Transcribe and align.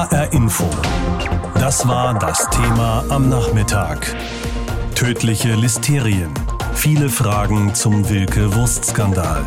HR 0.00 0.32
Info. 0.32 0.64
Das 1.56 1.86
war 1.86 2.18
das 2.18 2.48
Thema 2.48 3.04
am 3.10 3.28
Nachmittag. 3.28 4.16
Tödliche 4.94 5.54
Listerien. 5.54 6.32
Viele 6.72 7.10
Fragen 7.10 7.74
zum 7.74 8.08
Wilke-Wurstskandal. 8.08 9.44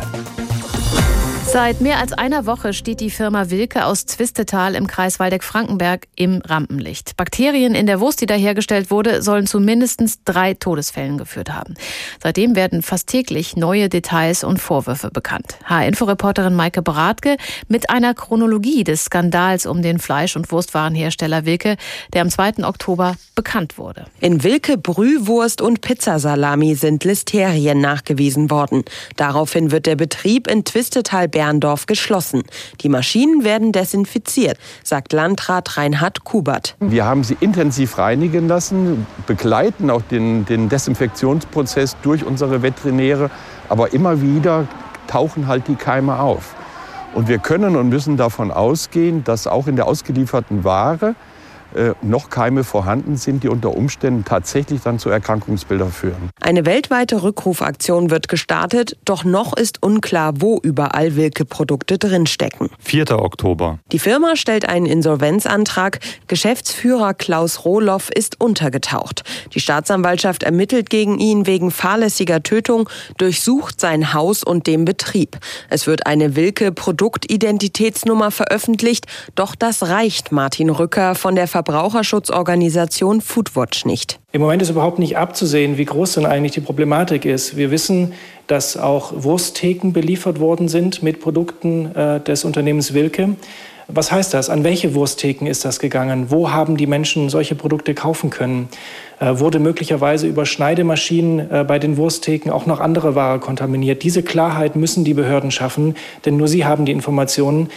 Seit 1.54 1.80
mehr 1.80 2.00
als 2.00 2.12
einer 2.12 2.46
Woche 2.46 2.72
steht 2.72 2.98
die 2.98 3.10
Firma 3.10 3.48
Wilke 3.48 3.86
aus 3.86 4.06
Twistetal 4.06 4.74
im 4.74 4.88
Kreis 4.88 5.20
Waldeck-Frankenberg 5.20 6.08
im 6.16 6.42
Rampenlicht. 6.44 7.16
Bakterien 7.16 7.76
in 7.76 7.86
der 7.86 8.00
Wurst, 8.00 8.20
die 8.20 8.26
da 8.26 8.34
hergestellt 8.34 8.90
wurde, 8.90 9.22
sollen 9.22 9.46
zu 9.46 9.60
mindestens 9.60 10.24
drei 10.24 10.54
Todesfällen 10.54 11.16
geführt 11.16 11.52
haben. 11.52 11.74
Seitdem 12.20 12.56
werden 12.56 12.82
fast 12.82 13.06
täglich 13.06 13.54
neue 13.54 13.88
Details 13.88 14.42
und 14.42 14.58
Vorwürfe 14.58 15.12
bekannt. 15.12 15.56
H-Info-Reporterin 15.66 16.56
Maike 16.56 16.82
Bratke 16.82 17.36
mit 17.68 17.88
einer 17.88 18.14
Chronologie 18.14 18.82
des 18.82 19.04
Skandals 19.04 19.64
um 19.64 19.80
den 19.80 20.00
Fleisch- 20.00 20.34
und 20.34 20.50
Wurstwarenhersteller 20.50 21.44
Wilke, 21.44 21.76
der 22.14 22.22
am 22.22 22.30
2. 22.30 22.64
Oktober 22.64 23.14
bekannt 23.36 23.78
wurde. 23.78 24.06
In 24.18 24.42
Wilke 24.42 24.76
Brühwurst 24.76 25.62
und 25.62 25.82
Pizzasalami 25.82 26.74
sind 26.74 27.04
Listerien 27.04 27.80
nachgewiesen 27.80 28.50
worden. 28.50 28.82
Daraufhin 29.16 29.70
wird 29.70 29.86
der 29.86 29.94
Betrieb 29.94 30.48
in 30.48 30.64
Twistetal 30.64 31.28
Berndorf 31.44 31.84
geschlossen. 31.84 32.42
Die 32.80 32.88
Maschinen 32.88 33.44
werden 33.44 33.70
desinfiziert, 33.70 34.56
sagt 34.82 35.12
Landrat 35.12 35.76
Reinhard 35.76 36.24
Kubert. 36.24 36.74
Wir 36.80 37.04
haben 37.04 37.22
sie 37.22 37.36
intensiv 37.38 37.98
reinigen 37.98 38.48
lassen, 38.48 39.06
begleiten 39.26 39.90
auch 39.90 40.00
den, 40.00 40.46
den 40.46 40.70
Desinfektionsprozess 40.70 41.98
durch 42.00 42.24
unsere 42.24 42.62
Veterinäre, 42.62 43.30
aber 43.68 43.92
immer 43.92 44.22
wieder 44.22 44.66
tauchen 45.06 45.46
halt 45.46 45.68
die 45.68 45.74
Keime 45.74 46.18
auf. 46.18 46.54
Und 47.12 47.28
wir 47.28 47.38
können 47.38 47.76
und 47.76 47.90
müssen 47.90 48.16
davon 48.16 48.50
ausgehen, 48.50 49.22
dass 49.22 49.46
auch 49.46 49.66
in 49.66 49.76
der 49.76 49.86
ausgelieferten 49.86 50.64
Ware 50.64 51.14
noch 52.02 52.30
Keime 52.30 52.62
vorhanden 52.62 53.16
sind, 53.16 53.42
die 53.42 53.48
unter 53.48 53.76
Umständen 53.76 54.24
tatsächlich 54.24 54.82
dann 54.82 55.00
zu 55.00 55.10
Erkrankungsbildern 55.10 55.90
führen. 55.90 56.30
Eine 56.40 56.64
weltweite 56.66 57.22
Rückrufaktion 57.22 58.10
wird 58.10 58.28
gestartet, 58.28 58.96
doch 59.04 59.24
noch 59.24 59.56
ist 59.56 59.82
unklar, 59.82 60.40
wo 60.40 60.60
überall 60.62 61.16
Wilke-Produkte 61.16 61.98
drinstecken. 61.98 62.70
4. 62.78 63.18
Oktober. 63.18 63.80
Die 63.90 63.98
Firma 63.98 64.36
stellt 64.36 64.68
einen 64.68 64.86
Insolvenzantrag. 64.86 65.98
Geschäftsführer 66.28 67.14
Klaus 67.14 67.64
Rohloff 67.64 68.08
ist 68.10 68.40
untergetaucht. 68.40 69.24
Die 69.52 69.60
Staatsanwaltschaft 69.60 70.44
ermittelt 70.44 70.90
gegen 70.90 71.18
ihn 71.18 71.46
wegen 71.46 71.72
fahrlässiger 71.72 72.42
Tötung, 72.42 72.88
durchsucht 73.18 73.80
sein 73.80 74.14
Haus 74.14 74.44
und 74.44 74.68
den 74.68 74.84
Betrieb. 74.84 75.38
Es 75.70 75.88
wird 75.88 76.06
eine 76.06 76.36
Wilke-Produktidentitätsnummer 76.36 78.30
veröffentlicht, 78.30 79.06
doch 79.34 79.56
das 79.56 79.88
reicht 79.88 80.30
Martin 80.30 80.70
Rücker 80.70 81.16
von 81.16 81.34
der 81.34 81.48
Ver 81.48 81.63
Verbraucherschutzorganisation 81.64 83.22
Foodwatch 83.22 83.86
nicht. 83.86 84.20
Im 84.32 84.42
Moment 84.42 84.60
ist 84.60 84.68
überhaupt 84.68 84.98
nicht 84.98 85.16
abzusehen, 85.16 85.78
wie 85.78 85.86
groß 85.86 86.14
denn 86.14 86.26
eigentlich 86.26 86.52
die 86.52 86.60
Problematik 86.60 87.24
ist. 87.24 87.56
Wir 87.56 87.70
wissen, 87.70 88.12
dass 88.46 88.76
auch 88.76 89.12
Wursttheken 89.16 89.92
beliefert 89.92 90.40
worden 90.40 90.68
sind 90.68 91.02
mit 91.02 91.20
Produkten 91.20 91.94
äh, 91.94 92.20
des 92.20 92.44
Unternehmens 92.44 92.92
Wilke. 92.92 93.36
Was 93.88 94.10
heißt 94.10 94.32
das? 94.32 94.48
An 94.48 94.64
welche 94.64 94.94
Wursttheken 94.94 95.46
ist 95.46 95.64
das 95.64 95.78
gegangen? 95.78 96.30
Wo 96.30 96.50
haben 96.50 96.76
die 96.76 96.86
Menschen 96.86 97.28
solche 97.28 97.54
Produkte 97.54 97.94
kaufen 97.94 98.30
können? 98.30 98.68
Äh, 99.20 99.38
wurde 99.38 99.58
möglicherweise 99.58 100.26
über 100.26 100.46
Schneidemaschinen 100.46 101.50
äh, 101.50 101.64
bei 101.64 101.78
den 101.78 101.96
Wursttheken 101.96 102.50
auch 102.50 102.66
noch 102.66 102.80
andere 102.80 103.14
Ware 103.14 103.38
kontaminiert? 103.40 104.02
Diese 104.02 104.22
Klarheit 104.22 104.74
müssen 104.74 105.04
die 105.04 105.14
Behörden 105.14 105.50
schaffen, 105.50 105.96
denn 106.24 106.36
nur 106.36 106.48
sie 106.48 106.64
haben 106.64 106.86
die 106.86 106.92
Informationen. 106.92 107.68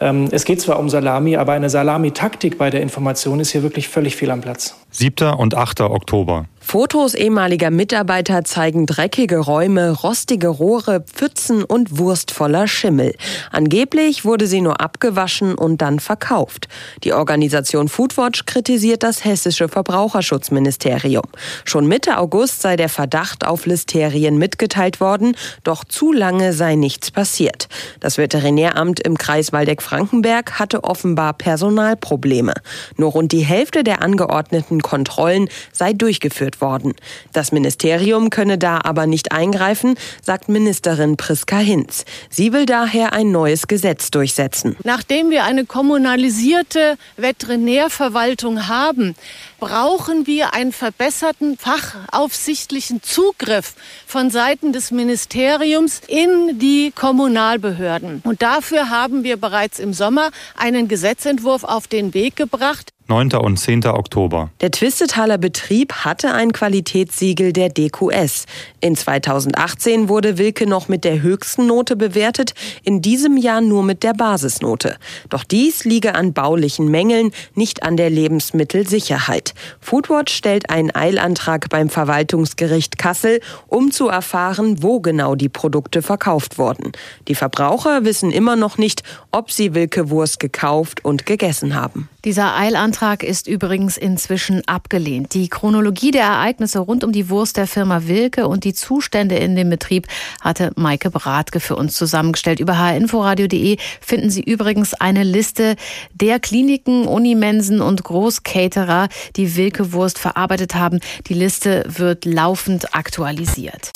Ähm, 0.00 0.28
es 0.30 0.44
geht 0.44 0.60
zwar 0.60 0.78
um 0.78 0.90
Salami, 0.90 1.36
aber 1.36 1.52
eine 1.52 1.70
Salami-Taktik 1.70 2.58
bei 2.58 2.68
der 2.68 2.82
Information 2.82 3.40
ist 3.40 3.50
hier 3.50 3.62
wirklich 3.62 3.88
völlig 3.88 4.16
fehl 4.16 4.30
am 4.30 4.40
Platz. 4.40 4.76
7. 4.90 5.34
und 5.34 5.54
8. 5.54 5.80
Oktober. 5.82 6.46
Fotos 6.74 7.14
ehemaliger 7.14 7.70
Mitarbeiter 7.70 8.42
zeigen 8.42 8.84
dreckige 8.84 9.38
Räume, 9.38 9.92
rostige 9.92 10.48
Rohre, 10.48 11.02
Pfützen 11.02 11.62
und 11.62 12.00
Wurst 12.00 12.32
voller 12.32 12.66
Schimmel. 12.66 13.14
Angeblich 13.52 14.24
wurde 14.24 14.48
sie 14.48 14.60
nur 14.60 14.80
abgewaschen 14.80 15.54
und 15.54 15.82
dann 15.82 16.00
verkauft. 16.00 16.66
Die 17.04 17.12
Organisation 17.12 17.86
Foodwatch 17.86 18.44
kritisiert 18.44 19.04
das 19.04 19.24
hessische 19.24 19.68
Verbraucherschutzministerium. 19.68 21.22
Schon 21.64 21.86
Mitte 21.86 22.18
August 22.18 22.60
sei 22.60 22.74
der 22.74 22.88
Verdacht 22.88 23.46
auf 23.46 23.66
Listerien 23.66 24.36
mitgeteilt 24.36 25.00
worden, 25.00 25.36
doch 25.62 25.84
zu 25.84 26.12
lange 26.12 26.52
sei 26.52 26.74
nichts 26.74 27.12
passiert. 27.12 27.68
Das 28.00 28.18
Veterinäramt 28.18 28.98
im 28.98 29.16
Kreis 29.16 29.52
Waldeck-Frankenberg 29.52 30.58
hatte 30.58 30.82
offenbar 30.82 31.34
Personalprobleme. 31.34 32.54
Nur 32.96 33.12
rund 33.12 33.30
die 33.30 33.44
Hälfte 33.44 33.84
der 33.84 34.02
angeordneten 34.02 34.82
Kontrollen 34.82 35.48
sei 35.70 35.92
durchgeführt 35.92 36.54
durchgeführt 36.54 36.63
worden. 36.64 36.94
Das 37.34 37.52
Ministerium 37.52 38.30
könne 38.30 38.56
da 38.56 38.80
aber 38.82 39.06
nicht 39.06 39.32
eingreifen, 39.32 39.96
sagt 40.22 40.48
Ministerin 40.48 41.18
Priska 41.18 41.58
Hinz. 41.58 42.06
Sie 42.30 42.54
will 42.54 42.64
daher 42.64 43.12
ein 43.12 43.30
neues 43.30 43.68
Gesetz 43.68 44.10
durchsetzen. 44.10 44.74
Nachdem 44.82 45.28
wir 45.28 45.44
eine 45.44 45.66
kommunalisierte 45.66 46.96
Veterinärverwaltung 47.18 48.66
haben, 48.66 49.14
brauchen 49.60 50.26
wir 50.26 50.54
einen 50.54 50.72
verbesserten 50.72 51.58
fachaufsichtlichen 51.58 53.02
Zugriff 53.02 53.74
von 54.06 54.30
Seiten 54.30 54.72
des 54.72 54.90
Ministeriums 54.90 56.00
in 56.06 56.58
die 56.58 56.92
Kommunalbehörden. 56.94 58.22
Und 58.24 58.40
dafür 58.40 58.88
haben 58.88 59.22
wir 59.22 59.36
bereits 59.36 59.78
im 59.78 59.92
Sommer 59.92 60.30
einen 60.56 60.88
Gesetzentwurf 60.88 61.64
auf 61.64 61.88
den 61.88 62.14
Weg 62.14 62.36
gebracht. 62.36 62.94
9. 63.06 63.34
und 63.34 63.58
10. 63.58 63.84
Oktober. 63.84 64.50
Der 64.62 64.70
Twistetaler 64.70 65.36
Betrieb 65.36 65.92
hatte 65.92 66.32
ein 66.32 66.52
Qualitätssiegel 66.52 67.52
der 67.52 67.68
DQS. 67.68 68.46
In 68.80 68.96
2018 68.96 70.08
wurde 70.08 70.38
Wilke 70.38 70.66
noch 70.66 70.88
mit 70.88 71.04
der 71.04 71.20
höchsten 71.20 71.66
Note 71.66 71.96
bewertet, 71.96 72.54
in 72.82 73.02
diesem 73.02 73.36
Jahr 73.36 73.60
nur 73.60 73.82
mit 73.82 74.04
der 74.04 74.14
Basisnote. 74.14 74.96
Doch 75.28 75.44
dies 75.44 75.84
liege 75.84 76.14
an 76.14 76.32
baulichen 76.32 76.90
Mängeln, 76.90 77.32
nicht 77.54 77.82
an 77.82 77.98
der 77.98 78.08
Lebensmittelsicherheit. 78.08 79.52
Foodwatch 79.80 80.34
stellt 80.34 80.70
einen 80.70 80.94
Eilantrag 80.94 81.68
beim 81.68 81.90
Verwaltungsgericht 81.90 82.96
Kassel, 82.96 83.40
um 83.66 83.90
zu 83.90 84.08
erfahren, 84.08 84.82
wo 84.82 85.00
genau 85.00 85.34
die 85.34 85.50
Produkte 85.50 86.00
verkauft 86.00 86.56
wurden. 86.56 86.92
Die 87.28 87.34
Verbraucher 87.34 88.06
wissen 88.06 88.30
immer 88.30 88.56
noch 88.56 88.78
nicht, 88.78 89.02
ob 89.30 89.50
sie 89.50 89.74
Wilke 89.74 90.08
Wurst 90.08 90.40
gekauft 90.40 91.04
und 91.04 91.26
gegessen 91.26 91.74
haben. 91.74 92.08
Dieser 92.24 92.56
Eilantrag 92.56 92.93
ist 93.22 93.48
übrigens 93.48 93.96
inzwischen 93.96 94.62
abgelehnt. 94.66 95.34
Die 95.34 95.48
Chronologie 95.48 96.12
der 96.12 96.22
Ereignisse 96.22 96.78
rund 96.78 97.02
um 97.02 97.10
die 97.10 97.28
Wurst 97.28 97.56
der 97.56 97.66
Firma 97.66 98.06
Wilke 98.06 98.46
und 98.46 98.64
die 98.64 98.72
Zustände 98.72 99.34
in 99.34 99.56
dem 99.56 99.68
Betrieb 99.68 100.06
hatte 100.40 100.70
Maike 100.76 101.10
Bratke 101.10 101.58
für 101.58 101.76
uns 101.76 101.94
zusammengestellt. 101.94 102.60
Über 102.60 102.78
hrinforadio.de 102.78 103.78
finden 104.00 104.30
Sie 104.30 104.42
übrigens 104.42 104.94
eine 104.94 105.24
Liste 105.24 105.74
der 106.14 106.38
Kliniken, 106.38 107.06
Unimensen 107.06 107.80
und 107.80 108.04
Großcaterer, 108.04 109.08
die 109.36 109.56
Wilke 109.56 109.92
Wurst 109.92 110.18
verarbeitet 110.18 110.74
haben. 110.74 111.00
Die 111.26 111.34
Liste 111.34 111.84
wird 111.88 112.24
laufend 112.24 112.94
aktualisiert. 112.94 113.90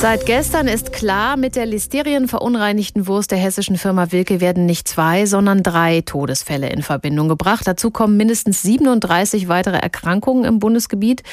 Seit 0.00 0.26
gestern 0.26 0.68
ist 0.68 0.92
klar, 0.92 1.36
mit 1.36 1.56
der 1.56 1.66
listerienverunreinigten 1.66 3.08
Wurst 3.08 3.32
der 3.32 3.38
hessischen 3.38 3.76
Firma 3.76 4.12
Wilke 4.12 4.40
werden 4.40 4.64
nicht 4.64 4.86
zwei, 4.86 5.26
sondern 5.26 5.64
drei 5.64 6.02
Todesfälle 6.02 6.68
in 6.68 6.84
Verbindung 6.84 7.28
gebracht. 7.28 7.66
Dazu 7.66 7.90
kommen 7.90 8.16
mindestens 8.16 8.62
37 8.62 9.48
weitere 9.48 9.78
Erkrankungen 9.78 10.44
im 10.44 10.60
Bundesgebiet. 10.60 11.24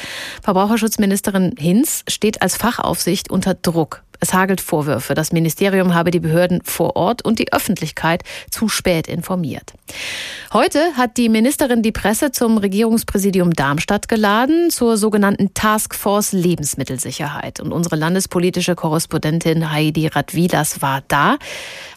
Verbraucherschutzministerin 0.41 1.53
Hinz 1.59 2.03
steht 2.09 2.41
als 2.41 2.57
Fachaufsicht 2.57 3.29
unter 3.29 3.53
Druck. 3.53 4.03
Es 4.25 4.33
hagelt 4.33 4.59
Vorwürfe. 4.59 5.13
Das 5.13 5.31
Ministerium 5.31 5.93
habe 5.93 6.09
die 6.09 6.19
Behörden 6.19 6.61
vor 6.63 6.95
Ort 6.95 7.23
und 7.23 7.37
die 7.37 7.53
Öffentlichkeit 7.53 8.23
zu 8.49 8.67
spät 8.67 9.07
informiert. 9.07 9.73
Heute 10.51 10.79
hat 10.97 11.17
die 11.17 11.29
Ministerin 11.29 11.83
die 11.83 11.91
Presse 11.91 12.31
zum 12.31 12.57
Regierungspräsidium 12.57 13.53
Darmstadt 13.53 14.07
geladen, 14.07 14.71
zur 14.71 14.97
sogenannten 14.97 15.53
Taskforce 15.53 16.31
Lebensmittelsicherheit. 16.31 17.59
Und 17.59 17.71
unsere 17.71 17.97
landespolitische 17.97 18.73
Korrespondentin 18.73 19.71
Heidi 19.71 20.07
Radwilas 20.07 20.81
war 20.81 21.03
da. 21.07 21.37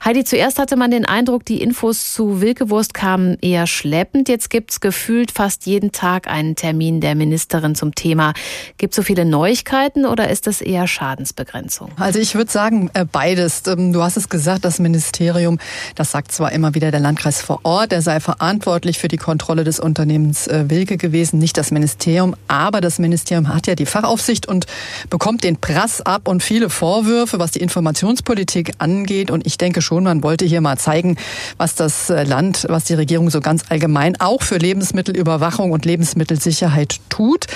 Heidi, 0.05 0.23
zuerst 0.25 0.59
hatte 0.59 0.77
man 0.77 0.91
den 0.91 1.07
Eindruck, 1.07 1.47
die 1.47 1.63
Infos 1.63 2.13
zu 2.13 2.43
Wilkewurst 2.43 2.93
kamen 2.93 3.39
eher 3.41 3.67
schleppend. 3.67 4.29
Jetzt 4.29 4.51
gibt 4.51 4.73
es 4.73 4.81
gefühlt 4.81 5.31
fast 5.31 5.65
jeden 5.65 5.93
Tag 5.93 6.27
einen 6.29 6.57
Termin 6.57 7.01
der 7.01 7.15
Ministerin 7.15 7.75
zum 7.75 7.95
Thema. 7.95 8.35
Gibt 8.77 8.93
es 8.93 8.97
so 8.97 9.03
viele 9.03 9.25
Neuigkeiten 9.25 10.05
oder 10.05 10.29
ist 10.29 10.47
das 10.47 10.61
eher 10.61 10.87
Schadensbegrenzung? 10.87 11.93
Also 11.97 12.18
Also 12.19 12.31
ich 12.31 12.35
würde 12.35 12.51
sagen, 12.51 12.91
äh, 12.95 13.05
beides. 13.05 13.63
Ähm, 13.69 13.93
du 13.93 14.03
hast 14.03 14.17
es 14.17 14.29
gesagt, 14.29 14.65
das 14.65 14.81
Ministerium, 14.81 15.61
das 15.95 16.11
sagt 16.11 16.33
zwar 16.33 16.51
immer 16.51 16.75
wieder 16.75 16.91
der 16.91 16.99
Landkreis 16.99 17.41
vor 17.41 17.61
Ort, 17.63 17.93
der 17.93 18.03
sei 18.03 18.19
verantwortlich 18.19 18.99
für 18.99 19.07
die 19.07 19.19
Kontrolle 19.19 19.63
des 19.63 19.79
Unternehmens 19.79 20.49
äh, 20.49 20.65
Wilke 20.69 20.97
gewesen, 20.97 21.39
nicht 21.39 21.57
das 21.57 21.71
Ministerium, 21.71 22.35
aber 22.49 22.81
das 22.81 22.99
Ministerium 22.99 23.55
hat 23.55 23.69
ja 23.69 23.77
die 23.77 23.87
Fachaufsicht 23.87 24.49
und 24.49 24.67
bekommt 25.11 25.45
den 25.45 25.59
Prass 25.59 26.01
ab 26.01 26.27
und 26.27 26.43
viele 26.43 26.71
Vorwürfe, 26.71 27.39
was 27.39 27.53
die 27.53 27.61
Informationspolitik 27.61 28.73
angeht. 28.79 29.31
Und 29.31 29.47
ich 29.47 29.57
denke 29.57 29.81
schon, 29.81 30.03
man 30.03 30.25
wollte 30.25 30.45
hier 30.45 30.61
mal 30.61 30.77
zeigen, 30.77 31.19
was 31.57 31.77
das 31.77 32.11
äh, 32.11 32.25
Land, 32.25 32.67
was 32.69 32.83
die 32.83 32.95
Regierung 32.95 33.31
so 33.31 33.41
ganz 33.41 33.63
allgemein 33.69 34.21
auch 34.21 34.43
für 34.43 34.57
Lebensmittelüberwachung 34.57 35.71
und 35.71 35.85
Lebensmittelsicherheit 35.85 36.99
tut 37.11 37.47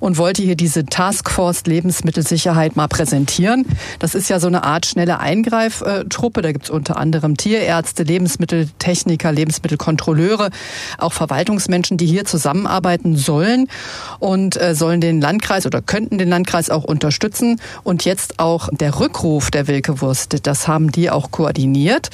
und 0.00 0.18
wollte 0.18 0.42
hier 0.42 0.56
diese 0.56 0.86
Taskforce 0.86 1.66
Lebensmittelsicherheit 1.66 2.74
mal 2.74 2.88
präsentieren. 2.88 3.64
Das 3.98 4.14
ist 4.14 4.28
ja 4.28 4.38
so 4.40 4.46
eine 4.46 4.64
Art 4.64 4.86
schnelle 4.86 5.18
Eingreiftruppe. 5.18 6.42
Da 6.42 6.52
gibt 6.52 6.64
es 6.66 6.70
unter 6.70 6.96
anderem 6.96 7.36
Tierärzte, 7.36 8.02
Lebensmitteltechniker, 8.02 9.32
Lebensmittelkontrolleure, 9.32 10.50
auch 10.98 11.12
Verwaltungsmenschen, 11.12 11.96
die 11.96 12.06
hier 12.06 12.24
zusammenarbeiten 12.24 13.16
sollen 13.16 13.68
und 14.18 14.60
äh, 14.60 14.74
sollen 14.74 15.00
den 15.00 15.20
Landkreis 15.20 15.66
oder 15.66 15.82
könnten 15.82 16.18
den 16.18 16.28
Landkreis 16.28 16.70
auch 16.70 16.84
unterstützen. 16.84 17.60
Und 17.82 18.04
jetzt 18.04 18.38
auch 18.38 18.68
der 18.72 18.98
Rückruf 19.00 19.50
der 19.50 19.66
Wilkewurst, 19.66 20.46
das 20.46 20.68
haben 20.68 20.92
die 20.92 21.10
auch 21.10 21.30
koordiniert. 21.30 22.10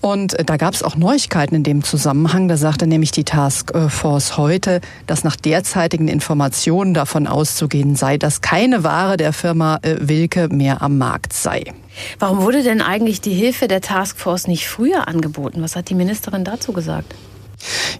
Und 0.00 0.38
äh, 0.38 0.44
da 0.44 0.56
gab 0.56 0.74
es 0.74 0.82
auch 0.82 0.96
Neuigkeiten 0.96 1.54
in 1.54 1.62
dem 1.62 1.82
Zusammenhang. 1.82 2.48
Da 2.48 2.56
sagte 2.56 2.86
nämlich 2.86 3.10
die 3.10 3.24
Taskforce 3.24 4.36
heute, 4.36 4.80
dass 5.06 5.24
nach 5.24 5.36
derzeitigen 5.36 6.08
Informationen 6.08 6.94
davon 6.94 7.26
auszugehen 7.26 7.96
sei, 7.96 8.16
dass 8.16 8.40
keine 8.40 8.84
Ware 8.84 9.16
der 9.16 9.32
Firma 9.32 9.78
äh, 9.82 9.96
Wilke 10.00 10.48
mehr 10.48 10.82
am 10.82 10.98
Markt 10.98 11.32
sei. 11.32 11.64
Warum 12.18 12.42
wurde 12.42 12.62
denn 12.62 12.80
eigentlich 12.80 13.20
die 13.20 13.32
Hilfe 13.32 13.66
der 13.66 13.80
Taskforce 13.80 14.46
nicht 14.46 14.68
früher 14.68 15.08
angeboten? 15.08 15.62
Was 15.62 15.74
hat 15.74 15.88
die 15.88 15.94
Ministerin 15.94 16.44
dazu 16.44 16.72
gesagt? 16.72 17.14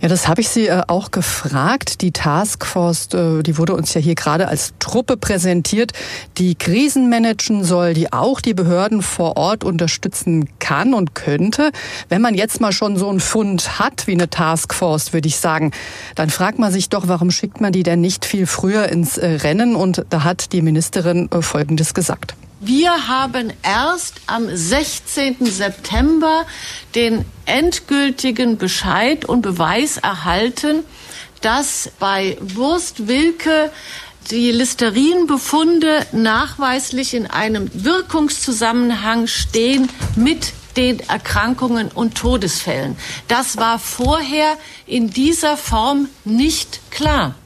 Ja, 0.01 0.09
das 0.09 0.29
habe 0.29 0.41
ich 0.41 0.49
Sie 0.49 0.69
äh, 0.69 0.83
auch 0.87 1.11
gefragt. 1.11 2.03
Die 2.03 2.13
Taskforce, 2.13 3.09
äh, 3.15 3.43
die 3.43 3.59
wurde 3.59 3.75
uns 3.75 3.95
ja 3.95 4.01
hier 4.01 4.15
gerade 4.15 4.47
als 4.47 4.75
Truppe 4.79 5.17
präsentiert, 5.17 5.93
die 6.37 6.55
Krisen 6.55 7.11
managen 7.11 7.65
soll, 7.65 7.95
die 7.95 8.13
auch 8.13 8.41
die 8.41 8.55
Behörden 8.55 9.03
vor 9.03 9.37
Ort 9.37 9.65
unterstützen 9.65 10.49
kann 10.61 10.95
und 10.95 11.17
könnte. 11.17 11.73
Wenn 12.09 12.23
man 12.23 12.35
jetzt 12.35 12.61
mal 12.61 12.73
schon 12.73 12.97
so 12.97 13.09
einen 13.09 13.19
Fund 13.19 13.81
hat 13.81 14.07
wie 14.07 14.13
eine 14.13 14.31
Taskforce, 14.31 15.13
würde 15.13 15.27
ich 15.27 15.39
sagen, 15.39 15.73
dann 16.15 16.31
fragt 16.31 16.61
man 16.61 16.71
sich 16.71 16.89
doch, 16.89 17.09
warum 17.09 17.33
schickt 17.33 17.61
man 17.61 17.73
die 17.73 17.83
denn 17.83 18.01
nicht 18.01 18.25
viel 18.25 18.47
früher 18.47 18.89
ins 18.89 19.19
äh, 19.19 19.27
Rennen? 19.27 19.75
Und 19.75 20.05
da 20.11 20.23
hat 20.23 20.53
die 20.53 20.63
Ministerin 20.63 21.29
Folgendes 21.41 21.93
gesagt. 21.93 22.35
Wir 22.61 23.07
haben 23.07 23.53
erst 23.63 24.15
am 24.27 24.49
16. 24.53 25.37
September 25.47 26.45
den 26.97 27.25
endgültigen 27.47 28.59
Bescheid 28.59 29.25
und 29.25 29.43
Beweis 29.43 29.99
erhalten, 29.99 30.83
dass 31.41 31.93
bei 32.01 32.37
Wurst 32.41 33.07
Wilke 33.07 33.71
die 34.33 34.51
Listerinbefunde 34.51 36.05
nachweislich 36.11 37.15
in 37.15 37.27
einem 37.29 37.71
Wirkungszusammenhang 37.73 39.29
stehen 39.29 39.89
mit 40.17 40.53
den 40.77 40.99
Erkrankungen 41.09 41.93
und 41.93 42.17
Todesfällen. 42.17 42.97
Das 43.29 43.57
war 43.57 43.79
vorher 43.79 44.59
in 44.85 45.11
dieser 45.11 45.57
Form 45.57 46.09
nicht 46.25 46.81
klar. 46.91 47.37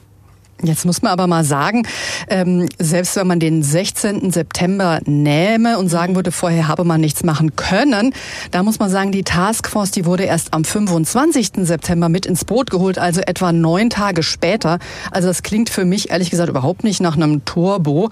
Jetzt 0.63 0.85
muss 0.85 1.01
man 1.01 1.11
aber 1.11 1.27
mal 1.27 1.43
sagen, 1.43 1.85
ähm, 2.29 2.69
selbst 2.79 3.17
wenn 3.17 3.27
man 3.27 3.41
den 3.41 3.63
16. 3.63 4.31
September 4.31 5.01
nähme 5.05 5.77
und 5.77 5.89
sagen 5.89 6.15
würde, 6.15 6.31
vorher 6.31 6.69
habe 6.69 6.85
man 6.85 7.01
nichts 7.01 7.23
machen 7.23 7.57
können, 7.57 8.13
da 8.51 8.63
muss 8.63 8.79
man 8.79 8.89
sagen, 8.89 9.11
die 9.11 9.23
Taskforce, 9.23 9.91
die 9.91 10.05
wurde 10.05 10.23
erst 10.23 10.53
am 10.53 10.63
25. 10.63 11.65
September 11.65 12.07
mit 12.07 12.25
ins 12.25 12.45
Boot 12.45 12.71
geholt, 12.71 12.97
also 12.97 13.19
etwa 13.21 13.51
neun 13.51 13.89
Tage 13.89 14.23
später. 14.23 14.79
Also 15.11 15.27
das 15.27 15.43
klingt 15.43 15.69
für 15.69 15.83
mich 15.83 16.11
ehrlich 16.11 16.29
gesagt 16.29 16.49
überhaupt 16.49 16.85
nicht 16.85 17.01
nach 17.01 17.17
einem 17.17 17.43
Turbo. 17.43 18.09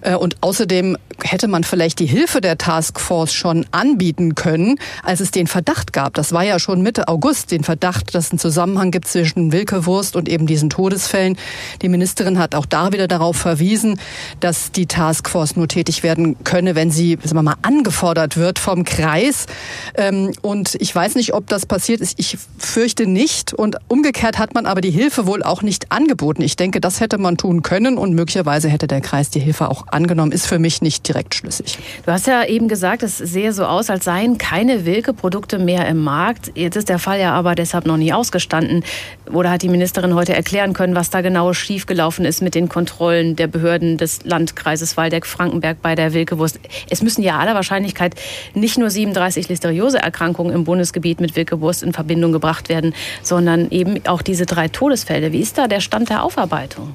Äh, 0.00 0.16
und 0.16 0.36
außerdem 0.40 0.96
hätte 1.22 1.46
man 1.46 1.62
vielleicht 1.62 2.00
die 2.00 2.06
Hilfe 2.06 2.40
der 2.40 2.58
Taskforce 2.58 3.32
schon 3.32 3.64
anbieten 3.70 4.34
können, 4.34 4.76
als 5.04 5.20
es 5.20 5.30
den 5.30 5.46
Verdacht 5.46 5.92
gab. 5.92 6.14
Das 6.14 6.32
war 6.32 6.42
ja 6.42 6.58
schon 6.58 6.82
Mitte 6.82 7.06
August, 7.06 7.52
den 7.52 7.62
Verdacht, 7.62 8.12
dass 8.14 8.26
es 8.26 8.32
einen 8.32 8.38
Zusammenhang 8.40 8.90
gibt 8.90 9.06
zwischen 9.06 9.52
Wilkewurst 9.52 10.16
und 10.16 10.28
eben 10.28 10.46
diesen 10.46 10.68
Todesfällen. 10.68 11.36
Die 11.80 11.91
Ministerin 11.92 12.38
hat 12.38 12.56
auch 12.56 12.66
da 12.66 12.92
wieder 12.92 13.06
darauf 13.06 13.36
verwiesen, 13.36 14.00
dass 14.40 14.72
die 14.72 14.86
Taskforce 14.86 15.54
nur 15.54 15.68
tätig 15.68 16.02
werden 16.02 16.36
könne, 16.42 16.74
wenn 16.74 16.90
sie, 16.90 17.18
sagen 17.22 17.36
wir 17.36 17.42
mal, 17.42 17.56
angefordert 17.62 18.36
wird 18.36 18.58
vom 18.58 18.84
Kreis. 18.84 19.46
Ähm, 19.94 20.32
und 20.42 20.74
ich 20.80 20.92
weiß 20.92 21.14
nicht, 21.14 21.34
ob 21.34 21.46
das 21.46 21.66
passiert 21.66 22.00
ist. 22.00 22.18
Ich 22.18 22.36
fürchte 22.58 23.06
nicht. 23.06 23.54
Und 23.54 23.76
umgekehrt 23.88 24.38
hat 24.38 24.54
man 24.54 24.66
aber 24.66 24.80
die 24.80 24.90
Hilfe 24.90 25.26
wohl 25.26 25.42
auch 25.42 25.62
nicht 25.62 25.92
angeboten. 25.92 26.42
Ich 26.42 26.56
denke, 26.56 26.80
das 26.80 27.00
hätte 27.00 27.18
man 27.18 27.36
tun 27.36 27.62
können 27.62 27.98
und 27.98 28.14
möglicherweise 28.14 28.68
hätte 28.68 28.88
der 28.88 29.00
Kreis 29.00 29.30
die 29.30 29.40
Hilfe 29.40 29.68
auch 29.68 29.86
angenommen. 29.88 30.32
Ist 30.32 30.46
für 30.46 30.58
mich 30.58 30.82
nicht 30.82 31.06
direkt 31.06 31.34
schlüssig. 31.34 31.78
Du 32.04 32.12
hast 32.12 32.26
ja 32.26 32.44
eben 32.44 32.68
gesagt, 32.68 33.02
es 33.02 33.18
sehe 33.18 33.52
so 33.52 33.64
aus, 33.64 33.90
als 33.90 34.04
seien 34.04 34.38
keine 34.38 34.84
Wilke-Produkte 34.84 35.58
mehr 35.58 35.86
im 35.86 36.02
Markt. 36.02 36.52
Jetzt 36.54 36.76
ist 36.76 36.88
der 36.88 36.98
Fall 36.98 37.20
ja 37.20 37.32
aber 37.32 37.54
deshalb 37.54 37.86
noch 37.86 37.96
nie 37.96 38.12
ausgestanden. 38.12 38.82
Oder 39.30 39.50
hat 39.50 39.62
die 39.62 39.68
Ministerin 39.68 40.14
heute 40.14 40.34
erklären 40.34 40.72
können, 40.72 40.94
was 40.94 41.10
da 41.10 41.20
genau 41.20 41.52
schiefgelaufen 41.72 42.26
ist 42.26 42.42
mit 42.42 42.54
den 42.54 42.68
Kontrollen 42.68 43.34
der 43.34 43.46
Behörden 43.46 43.96
des 43.96 44.24
Landkreises 44.24 44.98
Waldeck-Frankenberg 44.98 45.80
bei 45.80 45.94
der 45.94 46.12
Wilkewurst? 46.12 46.60
Es 46.90 47.00
müssen 47.00 47.22
ja 47.22 47.38
aller 47.38 47.54
Wahrscheinlichkeit 47.54 48.14
nicht 48.52 48.76
nur 48.76 48.90
37 48.90 49.48
Listeriose-Erkrankungen 49.48 50.52
im 50.52 50.64
Bundesgebiet 50.64 51.20
mit 51.22 51.34
Wilkewurst 51.34 51.82
in 51.82 51.94
Verbindung 51.94 52.32
gebracht 52.32 52.68
werden, 52.68 52.94
sondern 53.22 53.70
eben 53.70 54.06
auch 54.06 54.20
diese 54.20 54.44
drei 54.44 54.68
Todesfälle. 54.68 55.32
Wie 55.32 55.40
ist 55.40 55.56
da 55.56 55.66
der 55.66 55.80
Stand 55.80 56.10
der 56.10 56.24
Aufarbeitung? 56.24 56.94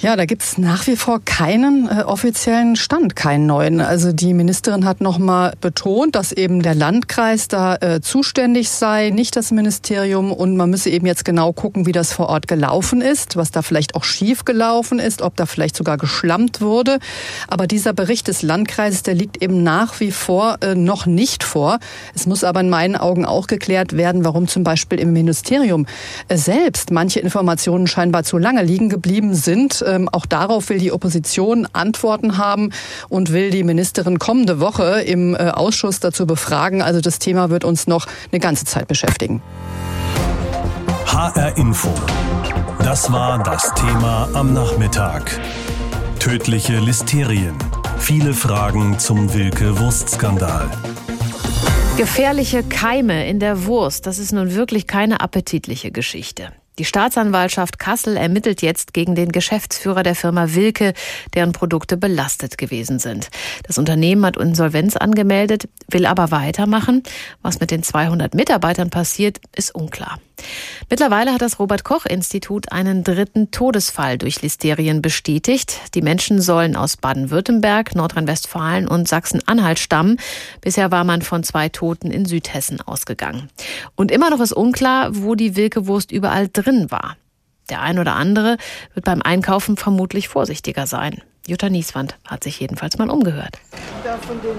Ja, 0.00 0.14
da 0.14 0.26
gibt 0.26 0.42
es 0.42 0.58
nach 0.58 0.86
wie 0.86 0.96
vor 0.96 1.20
keinen 1.24 1.88
äh, 1.88 2.02
offiziellen 2.02 2.76
Stand, 2.76 3.16
keinen 3.16 3.46
neuen. 3.46 3.80
Also 3.80 4.12
die 4.12 4.34
Ministerin 4.34 4.84
hat 4.84 5.00
nochmal 5.00 5.54
betont, 5.60 6.14
dass 6.16 6.32
eben 6.32 6.62
der 6.62 6.74
Landkreis 6.74 7.48
da 7.48 7.76
äh, 7.76 8.00
zuständig 8.02 8.68
sei, 8.68 9.08
nicht 9.10 9.36
das 9.36 9.52
Ministerium. 9.52 10.32
Und 10.32 10.56
man 10.56 10.68
müsse 10.68 10.90
eben 10.90 11.06
jetzt 11.06 11.24
genau 11.24 11.52
gucken, 11.52 11.86
wie 11.86 11.92
das 11.92 12.12
vor 12.12 12.28
Ort 12.28 12.46
gelaufen 12.46 13.00
ist, 13.00 13.36
was 13.36 13.50
da 13.50 13.62
vielleicht 13.62 13.94
auch 13.94 14.04
schief 14.04 14.44
gelaufen 14.44 14.98
ist, 14.98 15.22
ob 15.22 15.34
da 15.36 15.46
vielleicht 15.46 15.76
sogar 15.76 15.96
geschlammt 15.96 16.60
wurde. 16.60 16.98
Aber 17.48 17.66
dieser 17.66 17.94
Bericht 17.94 18.28
des 18.28 18.42
Landkreises, 18.42 19.02
der 19.02 19.14
liegt 19.14 19.42
eben 19.42 19.62
nach 19.62 20.00
wie 20.00 20.10
vor 20.10 20.58
äh, 20.60 20.74
noch 20.74 21.06
nicht 21.06 21.42
vor. 21.42 21.78
Es 22.14 22.26
muss 22.26 22.44
aber 22.44 22.60
in 22.60 22.68
meinen 22.68 22.96
Augen 22.96 23.24
auch 23.24 23.46
geklärt 23.46 23.96
werden, 23.96 24.24
warum 24.24 24.46
zum 24.46 24.62
Beispiel 24.62 25.00
im 25.00 25.14
Ministerium 25.14 25.86
äh, 26.28 26.36
selbst 26.36 26.90
manche 26.90 27.20
Informationen 27.20 27.86
scheinbar 27.86 28.24
zu 28.24 28.36
lange 28.36 28.62
liegen 28.62 28.90
geblieben 28.90 29.34
sind. 29.36 29.84
Ähm, 29.86 30.08
auch 30.08 30.26
darauf 30.26 30.68
will 30.68 30.78
die 30.78 30.92
Opposition 30.92 31.68
Antworten 31.72 32.38
haben 32.38 32.70
und 33.08 33.32
will 33.32 33.50
die 33.50 33.62
Ministerin 33.62 34.18
kommende 34.18 34.60
Woche 34.60 35.02
im 35.02 35.34
äh, 35.34 35.50
Ausschuss 35.50 36.00
dazu 36.00 36.26
befragen. 36.26 36.82
Also 36.82 37.00
das 37.00 37.18
Thema 37.18 37.50
wird 37.50 37.64
uns 37.64 37.86
noch 37.86 38.06
eine 38.32 38.40
ganze 38.40 38.64
Zeit 38.64 38.88
beschäftigen. 38.88 39.42
HR 41.06 41.56
Info. 41.56 41.92
Das 42.80 43.10
war 43.10 43.42
das 43.42 43.72
Thema 43.74 44.28
am 44.34 44.52
Nachmittag. 44.52 45.40
Tödliche 46.18 46.78
Listerien. 46.78 47.56
Viele 47.98 48.34
Fragen 48.34 48.98
zum 48.98 49.32
Wilke-Wurstskandal. 49.32 50.70
Gefährliche 51.96 52.62
Keime 52.62 53.26
in 53.26 53.40
der 53.40 53.64
Wurst, 53.64 54.06
das 54.06 54.18
ist 54.18 54.32
nun 54.32 54.54
wirklich 54.54 54.86
keine 54.86 55.20
appetitliche 55.20 55.90
Geschichte. 55.90 56.52
Die 56.78 56.84
Staatsanwaltschaft 56.84 57.78
Kassel 57.78 58.16
ermittelt 58.16 58.60
jetzt 58.60 58.92
gegen 58.92 59.14
den 59.14 59.32
Geschäftsführer 59.32 60.02
der 60.02 60.14
Firma 60.14 60.54
Wilke, 60.54 60.92
deren 61.34 61.52
Produkte 61.52 61.96
belastet 61.96 62.58
gewesen 62.58 62.98
sind. 62.98 63.28
Das 63.66 63.78
Unternehmen 63.78 64.26
hat 64.26 64.36
Insolvenz 64.36 64.96
angemeldet, 64.96 65.68
will 65.88 66.04
aber 66.04 66.30
weitermachen. 66.30 67.02
Was 67.40 67.60
mit 67.60 67.70
den 67.70 67.82
200 67.82 68.34
Mitarbeitern 68.34 68.90
passiert, 68.90 69.40
ist 69.54 69.74
unklar. 69.74 70.18
Mittlerweile 70.88 71.32
hat 71.32 71.42
das 71.42 71.58
Robert 71.58 71.84
Koch 71.84 72.06
Institut 72.06 72.70
einen 72.70 73.02
dritten 73.02 73.50
Todesfall 73.50 74.18
durch 74.18 74.42
Listerien 74.42 75.02
bestätigt. 75.02 75.80
Die 75.94 76.02
Menschen 76.02 76.40
sollen 76.40 76.76
aus 76.76 76.96
Baden-Württemberg, 76.96 77.94
Nordrhein-Westfalen 77.94 78.86
und 78.86 79.08
Sachsen-Anhalt 79.08 79.78
stammen. 79.78 80.18
Bisher 80.60 80.90
war 80.90 81.04
man 81.04 81.22
von 81.22 81.42
zwei 81.42 81.68
Toten 81.68 82.10
in 82.10 82.24
Südhessen 82.24 82.80
ausgegangen. 82.80 83.48
Und 83.96 84.10
immer 84.10 84.30
noch 84.30 84.40
ist 84.40 84.52
unklar, 84.52 85.10
wo 85.12 85.34
die 85.34 85.56
Wilkewurst 85.56 86.12
überall 86.12 86.48
drin 86.48 86.90
war. 86.90 87.16
Der 87.68 87.82
ein 87.82 87.98
oder 87.98 88.14
andere 88.14 88.58
wird 88.94 89.04
beim 89.04 89.22
Einkaufen 89.22 89.76
vermutlich 89.76 90.28
vorsichtiger 90.28 90.86
sein. 90.86 91.20
Jutta 91.48 91.68
Nieswand 91.68 92.16
hat 92.24 92.44
sich 92.44 92.60
jedenfalls 92.60 92.98
mal 92.98 93.10
umgehört. 93.10 93.58
Da 94.04 94.16
von 94.18 94.40
den 94.40 94.56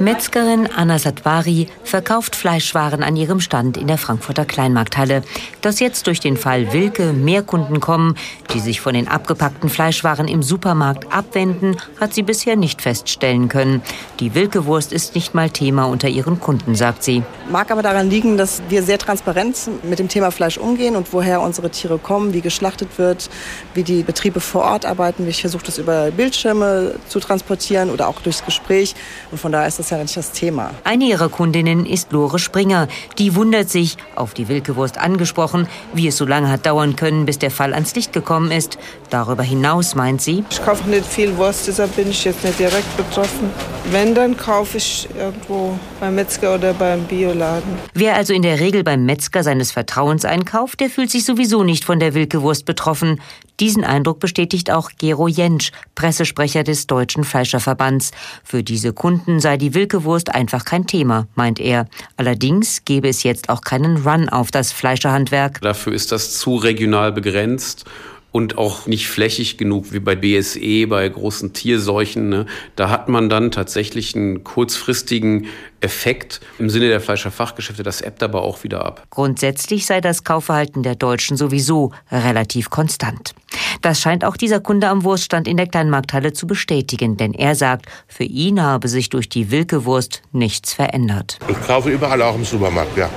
Metzgerin 0.00 0.68
Anna 0.76 0.96
Satwari 0.96 1.66
verkauft 1.82 2.36
Fleischwaren 2.36 3.02
an 3.02 3.16
ihrem 3.16 3.40
Stand 3.40 3.76
in 3.76 3.88
der 3.88 3.98
Frankfurter 3.98 4.44
Kleinmarkthalle. 4.44 5.22
Dass 5.60 5.80
jetzt 5.80 6.06
durch 6.06 6.20
den 6.20 6.36
Fall 6.36 6.72
Wilke 6.72 7.12
mehr 7.12 7.42
Kunden 7.42 7.80
kommen, 7.80 8.14
die 8.54 8.60
sich 8.60 8.80
von 8.80 8.94
den 8.94 9.08
abgepackten 9.08 9.68
Fleischwaren 9.68 10.28
im 10.28 10.44
Supermarkt 10.44 11.12
abwenden, 11.12 11.76
hat 11.98 12.14
sie 12.14 12.22
bisher 12.22 12.54
nicht 12.54 12.80
feststellen 12.80 13.48
können. 13.48 13.82
Die 14.20 14.36
Wilke-Wurst 14.36 14.92
ist 14.92 15.16
nicht 15.16 15.34
mal 15.34 15.50
Thema 15.50 15.86
unter 15.86 16.06
ihren 16.06 16.38
Kunden, 16.38 16.76
sagt 16.76 17.02
sie. 17.02 17.24
Mag 17.50 17.72
aber 17.72 17.82
daran 17.82 18.08
liegen, 18.08 18.36
dass 18.36 18.62
wir 18.68 18.84
sehr 18.84 18.98
transparent 18.98 19.68
mit 19.82 19.98
dem 19.98 20.06
Thema 20.06 20.30
Fleisch 20.30 20.58
umgehen 20.58 20.94
und 20.94 21.12
woher 21.12 21.40
unsere 21.40 21.70
Tiere 21.70 21.98
kommen, 21.98 22.32
wie 22.32 22.40
geschlachtet 22.40 22.98
wird, 22.98 23.28
wie 23.74 23.82
die 23.82 24.04
Betriebe 24.04 24.38
vor 24.38 24.62
Ort 24.62 24.86
arbeiten. 24.86 25.26
Ich 25.26 25.40
versuche 25.40 25.64
das 25.64 25.78
über 25.78 26.12
Bildschirme 26.12 26.94
zu 27.08 27.18
transportieren 27.18 27.90
oder 27.90 28.06
auch 28.06 28.20
durchs 28.20 28.44
Gespräch. 28.44 28.94
Und 29.32 29.40
von 29.40 29.50
daher 29.50 29.66
ist 29.66 29.80
das 29.80 29.87
ist 29.88 29.92
ja 29.92 29.98
nicht 29.98 30.16
das 30.18 30.32
Thema. 30.32 30.70
Eine 30.84 31.04
ihrer 31.04 31.30
Kundinnen 31.30 31.86
ist 31.86 32.12
Lore 32.12 32.38
Springer. 32.38 32.88
Die 33.16 33.34
wundert 33.34 33.70
sich, 33.70 33.96
auf 34.16 34.34
die 34.34 34.48
Wilkewurst 34.48 34.98
angesprochen, 34.98 35.66
wie 35.94 36.08
es 36.08 36.18
so 36.18 36.26
lange 36.26 36.50
hat 36.50 36.66
dauern 36.66 36.94
können, 36.94 37.24
bis 37.24 37.38
der 37.38 37.50
Fall 37.50 37.72
ans 37.72 37.94
Licht 37.94 38.12
gekommen 38.12 38.50
ist. 38.50 38.78
Darüber 39.08 39.42
hinaus 39.42 39.94
meint 39.94 40.20
sie, 40.20 40.44
ich 40.50 40.62
kaufe 40.62 40.88
nicht 40.90 41.06
viel 41.06 41.34
Wurst, 41.38 41.66
deshalb 41.68 41.96
bin 41.96 42.10
ich 42.10 42.22
jetzt 42.24 42.44
nicht 42.44 42.58
direkt 42.58 42.96
betroffen. 42.98 43.50
Wenn, 43.90 44.14
dann 44.14 44.36
kaufe 44.36 44.76
ich 44.76 45.08
irgendwo 45.18 45.78
beim 46.00 46.16
Metzger 46.16 46.56
oder 46.56 46.74
beim 46.74 47.04
Bioladen. 47.04 47.78
Wer 47.94 48.16
also 48.16 48.34
in 48.34 48.42
der 48.42 48.60
Regel 48.60 48.84
beim 48.84 49.06
Metzger 49.06 49.42
seines 49.42 49.72
Vertrauens 49.72 50.26
einkauft, 50.26 50.80
der 50.80 50.90
fühlt 50.90 51.10
sich 51.10 51.24
sowieso 51.24 51.64
nicht 51.64 51.84
von 51.84 51.98
der 51.98 52.12
Wilkewurst 52.12 52.66
betroffen. 52.66 53.22
Diesen 53.60 53.84
Eindruck 53.84 54.20
bestätigt 54.20 54.70
auch 54.70 54.90
Gero 54.98 55.26
Jentsch, 55.26 55.72
Pressesprecher 55.94 56.62
des 56.62 56.86
Deutschen 56.86 57.24
Fleischerverbands. 57.24 58.12
Für 58.44 58.62
diese 58.62 58.92
Kunden 58.92 59.40
sei 59.40 59.56
die 59.56 59.74
Wilkewurst 59.74 60.32
einfach 60.32 60.64
kein 60.64 60.86
Thema, 60.86 61.26
meint 61.34 61.58
er. 61.58 61.86
Allerdings 62.16 62.84
gebe 62.84 63.08
es 63.08 63.24
jetzt 63.24 63.48
auch 63.48 63.62
keinen 63.62 63.96
Run 64.06 64.28
auf 64.28 64.50
das 64.50 64.70
Fleischerhandwerk. 64.70 65.60
Dafür 65.60 65.92
ist 65.92 66.12
das 66.12 66.38
zu 66.38 66.56
regional 66.56 67.10
begrenzt 67.10 67.84
und 68.30 68.58
auch 68.58 68.86
nicht 68.86 69.08
flächig 69.08 69.56
genug 69.56 69.92
wie 69.92 70.00
bei 70.00 70.14
BSE, 70.14 70.86
bei 70.86 71.08
großen 71.08 71.52
Tierseuchen. 71.52 72.28
Ne? 72.28 72.46
Da 72.76 72.90
hat 72.90 73.08
man 73.08 73.28
dann 73.28 73.50
tatsächlich 73.50 74.14
einen 74.14 74.44
kurzfristigen 74.44 75.46
Effekt 75.80 76.40
im 76.58 76.68
Sinne 76.68 76.88
der 76.88 77.00
Fleischerfachgeschäfte. 77.00 77.82
Das 77.82 78.00
ebbt 78.00 78.22
aber 78.22 78.42
auch 78.42 78.64
wieder 78.64 78.84
ab. 78.84 79.06
Grundsätzlich 79.10 79.86
sei 79.86 80.00
das 80.00 80.24
Kaufverhalten 80.24 80.82
der 80.82 80.94
Deutschen 80.94 81.36
sowieso 81.36 81.92
relativ 82.10 82.68
konstant. 82.70 83.34
Das 83.80 84.00
scheint 84.00 84.24
auch 84.24 84.36
dieser 84.36 84.60
Kunde 84.60 84.88
am 84.88 85.04
Wurststand 85.04 85.48
in 85.48 85.56
der 85.56 85.66
Kleinmarkthalle 85.66 86.32
zu 86.32 86.46
bestätigen, 86.46 87.16
denn 87.16 87.32
er 87.32 87.54
sagt, 87.54 87.86
für 88.08 88.24
ihn 88.24 88.60
habe 88.60 88.88
sich 88.88 89.08
durch 89.08 89.28
die 89.28 89.50
Wilke-Wurst 89.50 90.22
nichts 90.32 90.74
verändert. 90.74 91.38
Ich 91.48 91.60
kaufe 91.62 91.90
überall 91.90 92.20
auch 92.22 92.34
im 92.34 92.44
Supermarkt, 92.44 92.96
ja. 92.96 93.08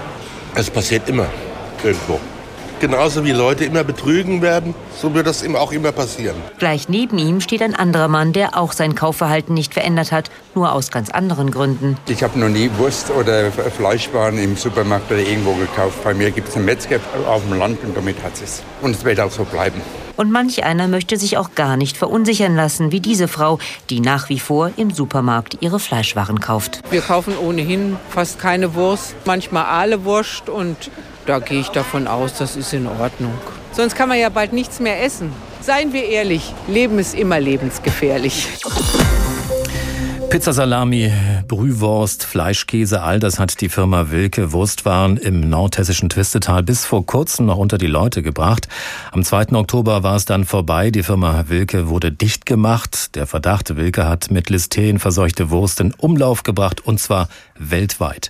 Es 0.56 0.70
passiert 0.70 1.10
immer 1.10 1.28
irgendwo. 1.84 2.20
Genauso 2.82 3.24
wie 3.24 3.32
Leute 3.32 3.64
immer 3.64 3.84
betrügen 3.84 4.42
werden, 4.42 4.74
so 5.00 5.14
wird 5.14 5.28
das 5.28 5.44
ihm 5.44 5.56
auch 5.56 5.72
immer 5.72 5.92
passieren. 5.92 6.36
Gleich 6.58 6.90
neben 6.90 7.20
ihm 7.20 7.40
steht 7.40 7.62
ein 7.62 7.76
anderer 7.76 8.08
Mann, 8.08 8.34
der 8.34 8.58
auch 8.58 8.72
sein 8.72 8.96
Kaufverhalten 8.96 9.54
nicht 9.54 9.76
verändert 9.76 10.12
hat, 10.12 10.32
nur 10.56 10.74
aus 10.74 10.90
ganz 10.90 11.12
anderen 11.12 11.52
Gründen. 11.52 11.96
Ich 12.08 12.24
habe 12.24 12.40
noch 12.40 12.50
nie 12.50 12.72
Wurst 12.80 13.12
oder 13.12 13.52
Fleischwaren 13.52 14.40
im 14.40 14.56
Supermarkt 14.56 15.12
oder 15.12 15.20
irgendwo 15.20 15.54
gekauft. 15.54 16.04
Bei 16.04 16.16
mir 16.16 16.32
gibt 16.32 16.48
es 16.50 16.56
einen 16.56 16.66
Metzger 16.66 17.00
auf 17.28 17.44
dem 17.44 17.60
Land 17.60 17.84
und 17.84 17.96
damit 17.96 18.16
hat 18.24 18.34
es. 18.44 18.64
Und 18.82 18.96
es 18.96 19.06
wird 19.06 19.20
auch 19.20 19.30
so 19.30 19.44
bleiben. 19.44 19.80
Und 20.18 20.32
manch 20.32 20.64
einer 20.64 20.88
möchte 20.88 21.18
sich 21.18 21.38
auch 21.38 21.56
gar 21.56 21.78
nicht 21.78 21.98
verunsichern 21.98 22.56
lassen, 22.56 22.92
wie 22.92 23.00
diese 23.00 23.28
Frau, 23.28 23.60
die 23.90 24.00
nach 24.00 24.30
wie 24.30 24.40
vor 24.40 24.72
im 24.78 24.92
Supermarkt 24.92 25.58
ihre 25.62 25.80
Fleischwaren 25.80 26.40
kauft. 26.40 26.82
Wir 26.90 27.02
kaufen 27.02 27.38
ohnehin 27.38 27.98
fast 28.10 28.40
keine 28.40 28.76
Wurst, 28.76 29.16
manchmal 29.26 29.66
Ahlewurst 29.66 30.50
und 30.50 30.92
da 31.26 31.40
gehe 31.40 31.60
ich 31.60 31.70
davon 31.70 32.08
aus, 32.08 32.34
das 32.38 32.56
ist 32.56 32.74
in 32.74 32.88
Ordnung. 32.88 33.34
Sonst 33.72 33.96
kann 33.96 34.10
man 34.10 34.20
ja 34.20 34.30
bald 34.30 34.54
nichts 34.54 34.80
mehr 34.80 35.04
essen. 35.04 35.32
Seien 35.62 35.94
wir 35.94 36.06
ehrlich, 36.06 36.54
Leben 36.68 37.00
ist 37.00 37.14
immer 37.14 37.40
lebensgefährlich. 37.40 38.48
Pizza 40.32 40.54
Salami, 40.54 41.12
Brühwurst, 41.50 42.24
Fleischkäse, 42.24 43.02
all 43.02 43.20
das 43.20 43.38
hat 43.38 43.60
die 43.60 43.68
Firma 43.68 44.12
Wilke 44.12 44.54
Wurstwaren 44.54 45.18
im 45.18 45.42
nordhessischen 45.42 46.08
Twistetal 46.08 46.64
bis 46.64 46.86
vor 46.86 47.06
kurzem 47.06 47.48
noch 47.48 47.58
unter 47.58 47.78
die 47.78 47.88
Leute 47.88 48.22
gebracht. 48.22 48.70
Am 49.12 49.26
2. 49.26 49.52
Oktober 49.52 50.04
war 50.04 50.16
es 50.16 50.24
dann 50.24 50.46
vorbei. 50.46 50.90
Die 50.90 51.04
Firma 51.04 51.50
Wilke 51.50 51.90
wurde 51.90 52.14
dicht 52.14 52.46
gemacht. 52.46 53.14
Der 53.18 53.28
Verdacht, 53.28 53.76
Wilke 53.76 54.08
hat 54.08 54.32
mit 54.32 54.50
Listerien 54.50 55.00
verseuchte 55.00 55.50
Wurst 55.50 55.82
in 55.82 55.94
Umlauf 55.94 56.44
gebracht 56.44 56.80
und 56.80 57.02
zwar 57.02 57.28
weltweit. 57.70 58.30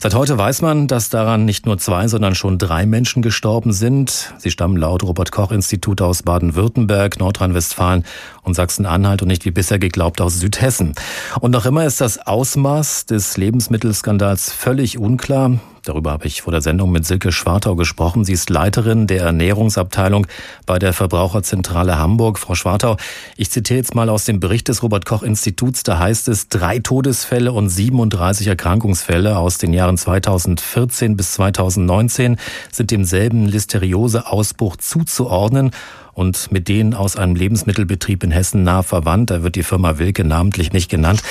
Seit 0.00 0.14
heute 0.14 0.36
weiß 0.36 0.62
man, 0.62 0.88
dass 0.88 1.10
daran 1.10 1.44
nicht 1.44 1.66
nur 1.66 1.78
zwei, 1.78 2.08
sondern 2.08 2.34
schon 2.34 2.58
drei 2.58 2.86
Menschen 2.86 3.22
gestorben 3.22 3.72
sind. 3.72 4.34
Sie 4.38 4.50
stammen 4.50 4.76
laut 4.76 5.02
Robert 5.02 5.32
Koch 5.32 5.52
Institut 5.52 6.00
aus 6.00 6.22
Baden-Württemberg, 6.22 7.18
Nordrhein-Westfalen 7.20 8.04
und 8.42 8.54
Sachsen-Anhalt 8.54 9.22
und 9.22 9.28
nicht 9.28 9.44
wie 9.44 9.50
bisher 9.50 9.78
geglaubt 9.78 10.20
aus 10.20 10.40
Südhessen. 10.40 10.94
Und 11.40 11.52
noch 11.52 11.66
immer 11.66 11.86
ist 11.86 12.00
das 12.00 12.18
Ausmaß 12.26 13.06
des 13.06 13.36
Lebensmittelskandals 13.36 14.52
völlig 14.52 14.98
unklar. 14.98 15.58
Darüber 15.84 16.12
habe 16.12 16.28
ich 16.28 16.42
vor 16.42 16.52
der 16.52 16.60
Sendung 16.60 16.92
mit 16.92 17.04
Silke 17.04 17.32
Schwartau 17.32 17.74
gesprochen. 17.74 18.24
Sie 18.24 18.32
ist 18.32 18.50
Leiterin 18.50 19.08
der 19.08 19.22
Ernährungsabteilung 19.22 20.28
bei 20.64 20.78
der 20.78 20.92
Verbraucherzentrale 20.92 21.98
Hamburg. 21.98 22.38
Frau 22.38 22.54
Schwartau, 22.54 22.96
ich 23.36 23.50
zitiere 23.50 23.78
jetzt 23.78 23.96
mal 23.96 24.08
aus 24.08 24.24
dem 24.24 24.38
Bericht 24.38 24.68
des 24.68 24.84
Robert 24.84 25.06
Koch 25.06 25.24
Instituts. 25.24 25.82
Da 25.82 25.98
heißt 25.98 26.28
es, 26.28 26.48
drei 26.48 26.78
Todesfälle 26.78 27.52
und 27.52 27.68
37 27.68 28.46
Erkrankungsfälle 28.46 29.36
aus 29.36 29.58
den 29.58 29.72
Jahren 29.72 29.98
2014 29.98 31.16
bis 31.16 31.32
2019 31.32 32.36
sind 32.70 32.90
demselben 32.92 33.46
Listeriose-Ausbruch 33.46 34.76
zuzuordnen 34.76 35.72
und 36.14 36.52
mit 36.52 36.68
denen 36.68 36.94
aus 36.94 37.16
einem 37.16 37.34
Lebensmittelbetrieb 37.34 38.22
in 38.24 38.30
Hessen 38.30 38.62
nah 38.62 38.82
verwandt. 38.82 39.30
Da 39.30 39.42
wird 39.42 39.56
die 39.56 39.62
Firma 39.62 39.98
Wilke 39.98 40.24
namentlich 40.24 40.72
nicht 40.72 40.90
genannt. 40.90 41.22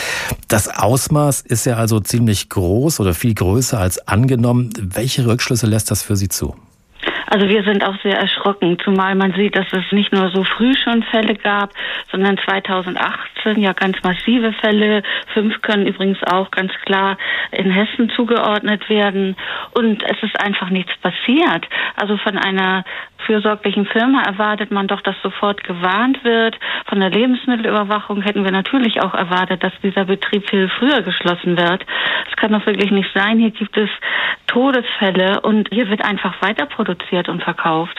Das 0.47 0.67
Ausmaß 0.67 1.41
ist 1.41 1.65
ja 1.65 1.75
also 1.75 1.99
ziemlich 1.99 2.49
groß 2.49 2.99
oder 2.99 3.13
viel 3.13 3.33
größer 3.33 3.79
als 3.79 4.07
angenommen. 4.07 4.71
Welche 4.79 5.25
Rückschlüsse 5.25 5.67
lässt 5.67 5.91
das 5.91 6.01
für 6.01 6.15
Sie 6.15 6.29
zu? 6.29 6.55
Also 7.31 7.47
wir 7.47 7.63
sind 7.63 7.81
auch 7.85 7.95
sehr 8.03 8.19
erschrocken, 8.19 8.77
zumal 8.83 9.15
man 9.15 9.31
sieht, 9.31 9.55
dass 9.55 9.71
es 9.71 9.89
nicht 9.93 10.11
nur 10.11 10.29
so 10.31 10.43
früh 10.43 10.73
schon 10.75 11.01
Fälle 11.03 11.35
gab, 11.35 11.71
sondern 12.11 12.37
2018 12.37 13.57
ja 13.57 13.71
ganz 13.71 13.95
massive 14.03 14.51
Fälle. 14.51 15.01
Fünf 15.33 15.61
können 15.61 15.87
übrigens 15.87 16.21
auch 16.23 16.51
ganz 16.51 16.73
klar 16.83 17.17
in 17.51 17.71
Hessen 17.71 18.09
zugeordnet 18.17 18.89
werden. 18.89 19.37
Und 19.73 20.03
es 20.03 20.21
ist 20.21 20.37
einfach 20.41 20.71
nichts 20.71 20.91
passiert. 20.97 21.65
Also 21.95 22.17
von 22.17 22.37
einer 22.37 22.83
fürsorglichen 23.25 23.85
Firma 23.85 24.23
erwartet 24.23 24.71
man 24.71 24.87
doch, 24.87 24.99
dass 24.99 25.15
sofort 25.23 25.63
gewarnt 25.63 26.21
wird. 26.25 26.59
Von 26.87 26.99
der 26.99 27.11
Lebensmittelüberwachung 27.11 28.23
hätten 28.23 28.43
wir 28.43 28.51
natürlich 28.51 29.01
auch 29.01 29.13
erwartet, 29.13 29.63
dass 29.63 29.71
dieser 29.81 30.03
Betrieb 30.03 30.49
viel 30.49 30.67
früher 30.67 31.01
geschlossen 31.01 31.57
wird. 31.57 31.85
Es 32.29 32.35
kann 32.35 32.51
doch 32.51 32.65
wirklich 32.65 32.91
nicht 32.91 33.09
sein. 33.13 33.39
Hier 33.39 33.51
gibt 33.51 33.77
es 33.77 33.89
Todesfälle 34.47 35.39
und 35.41 35.69
hier 35.71 35.89
wird 35.89 36.03
einfach 36.03 36.41
weiter 36.41 36.65
produziert 36.65 37.20
und 37.27 37.43
verkauft. 37.43 37.97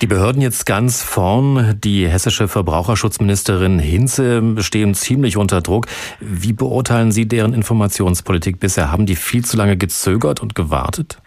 Die 0.00 0.06
Behörden 0.06 0.42
jetzt 0.42 0.66
ganz 0.66 1.02
vorn, 1.02 1.78
die 1.82 2.08
hessische 2.08 2.48
Verbraucherschutzministerin 2.48 3.78
Hinze 3.78 4.56
stehen 4.58 4.94
ziemlich 4.94 5.36
unter 5.36 5.60
Druck. 5.60 5.86
Wie 6.20 6.52
beurteilen 6.52 7.12
Sie 7.12 7.26
deren 7.26 7.54
Informationspolitik 7.54 8.60
bisher? 8.60 8.90
Haben 8.92 9.06
die 9.06 9.16
viel 9.16 9.44
zu 9.44 9.56
lange 9.56 9.76
gezögert 9.76 10.40
und 10.40 10.54
gewartet? 10.54 11.18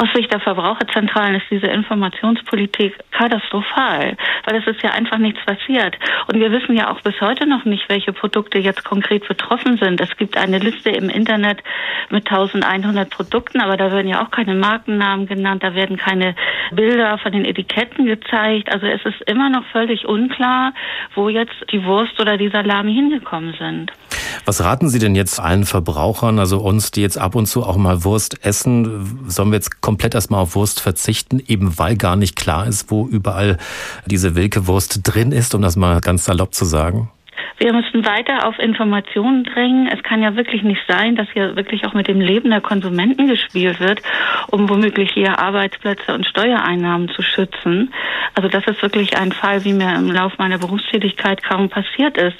Aus 0.00 0.08
Sicht 0.14 0.32
der 0.32 0.40
Verbraucherzentralen 0.40 1.34
ist 1.34 1.44
diese 1.50 1.66
Informationspolitik 1.66 2.94
katastrophal, 3.10 4.16
weil 4.46 4.56
es 4.56 4.66
ist 4.66 4.82
ja 4.82 4.92
einfach 4.92 5.18
nichts 5.18 5.44
passiert. 5.44 5.94
Und 6.26 6.40
wir 6.40 6.50
wissen 6.50 6.74
ja 6.74 6.90
auch 6.90 7.02
bis 7.02 7.20
heute 7.20 7.46
noch 7.46 7.66
nicht, 7.66 7.86
welche 7.90 8.14
Produkte 8.14 8.56
jetzt 8.56 8.82
konkret 8.82 9.28
betroffen 9.28 9.76
sind. 9.76 10.00
Es 10.00 10.16
gibt 10.16 10.38
eine 10.38 10.58
Liste 10.58 10.88
im 10.88 11.10
Internet 11.10 11.62
mit 12.08 12.26
1100 12.32 13.10
Produkten, 13.10 13.60
aber 13.60 13.76
da 13.76 13.92
werden 13.92 14.08
ja 14.08 14.24
auch 14.24 14.30
keine 14.30 14.54
Markennamen 14.54 15.26
genannt, 15.26 15.62
da 15.62 15.74
werden 15.74 15.98
keine 15.98 16.34
Bilder 16.72 17.18
von 17.18 17.32
den 17.32 17.44
Etiketten 17.44 18.06
gezeigt. 18.06 18.72
Also 18.72 18.86
es 18.86 19.04
ist 19.04 19.20
immer 19.26 19.50
noch 19.50 19.66
völlig 19.66 20.06
unklar, 20.06 20.72
wo 21.14 21.28
jetzt 21.28 21.56
die 21.72 21.84
Wurst 21.84 22.18
oder 22.18 22.38
die 22.38 22.48
Salami 22.48 22.94
hingekommen 22.94 23.52
sind. 23.58 23.92
Was 24.44 24.62
raten 24.62 24.88
Sie 24.88 24.98
denn 24.98 25.14
jetzt 25.14 25.40
allen 25.40 25.64
Verbrauchern, 25.64 26.38
also 26.38 26.60
uns, 26.60 26.90
die 26.90 27.02
jetzt 27.02 27.18
ab 27.18 27.34
und 27.34 27.46
zu 27.46 27.64
auch 27.64 27.76
mal 27.76 28.04
Wurst 28.04 28.44
essen? 28.44 29.24
Sollen 29.28 29.50
wir 29.50 29.56
jetzt 29.56 29.80
komplett 29.80 30.14
erstmal 30.14 30.40
auf 30.40 30.54
Wurst 30.54 30.80
verzichten, 30.80 31.40
eben 31.46 31.78
weil 31.78 31.96
gar 31.96 32.16
nicht 32.16 32.36
klar 32.36 32.66
ist, 32.66 32.90
wo 32.90 33.06
überall 33.06 33.58
diese 34.06 34.34
Wilke 34.34 34.66
Wurst 34.66 35.00
drin 35.02 35.32
ist, 35.32 35.54
um 35.54 35.62
das 35.62 35.76
mal 35.76 36.00
ganz 36.00 36.24
salopp 36.24 36.54
zu 36.54 36.64
sagen? 36.64 37.10
Wir 37.62 37.74
müssen 37.74 38.06
weiter 38.06 38.48
auf 38.48 38.58
Informationen 38.58 39.44
drängen. 39.44 39.86
Es 39.86 40.02
kann 40.02 40.22
ja 40.22 40.34
wirklich 40.34 40.62
nicht 40.62 40.80
sein, 40.88 41.14
dass 41.14 41.28
hier 41.34 41.56
wirklich 41.56 41.84
auch 41.84 41.92
mit 41.92 42.08
dem 42.08 42.18
Leben 42.18 42.48
der 42.48 42.62
Konsumenten 42.62 43.28
gespielt 43.28 43.80
wird, 43.80 44.00
um 44.50 44.70
womöglich 44.70 45.10
hier 45.12 45.38
Arbeitsplätze 45.38 46.14
und 46.14 46.24
Steuereinnahmen 46.24 47.10
zu 47.10 47.20
schützen. 47.20 47.92
Also 48.34 48.48
das 48.48 48.66
ist 48.66 48.80
wirklich 48.80 49.18
ein 49.18 49.32
Fall, 49.32 49.62
wie 49.66 49.74
mir 49.74 49.94
im 49.94 50.10
Laufe 50.10 50.36
meiner 50.38 50.56
Berufstätigkeit 50.56 51.42
kaum 51.42 51.68
passiert 51.68 52.16
ist. 52.16 52.38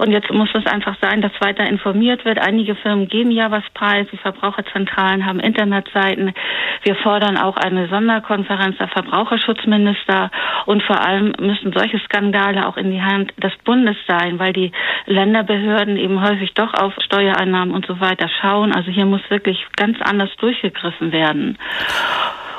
Und 0.00 0.10
jetzt 0.10 0.30
muss 0.30 0.50
es 0.52 0.66
einfach 0.66 0.96
sein, 1.00 1.22
dass 1.22 1.32
weiter 1.40 1.66
informiert 1.66 2.26
wird. 2.26 2.38
Einige 2.38 2.74
Firmen 2.74 3.08
geben 3.08 3.30
ja 3.30 3.50
was 3.50 3.64
preis. 3.72 4.06
Die 4.12 4.18
Verbraucherzentralen 4.18 5.24
haben 5.24 5.40
Internetseiten. 5.40 6.34
Wir 6.82 6.94
fordern 6.96 7.38
auch 7.38 7.56
eine 7.56 7.88
Sonderkonferenz 7.88 8.76
der 8.76 8.88
Verbraucherschutzminister. 8.88 10.30
Und 10.66 10.82
vor 10.82 11.00
allem 11.00 11.32
müssen 11.40 11.72
solche 11.72 11.98
Skandale 12.00 12.66
auch 12.68 12.76
in 12.76 12.90
die 12.90 13.00
Hand 13.00 13.32
des 13.42 13.52
Bundes 13.64 13.96
sein, 14.06 14.38
weil 14.38 14.52
die 14.58 14.72
Länderbehörden 15.06 15.96
eben 15.96 16.22
häufig 16.22 16.54
doch 16.54 16.74
auf 16.74 16.92
Steuereinnahmen 17.00 17.74
und 17.74 17.86
so 17.86 18.00
weiter 18.00 18.28
schauen. 18.40 18.74
Also 18.74 18.90
hier 18.90 19.06
muss 19.06 19.22
wirklich 19.28 19.64
ganz 19.76 19.98
anders 20.00 20.30
durchgegriffen 20.38 21.12
werden. 21.12 21.58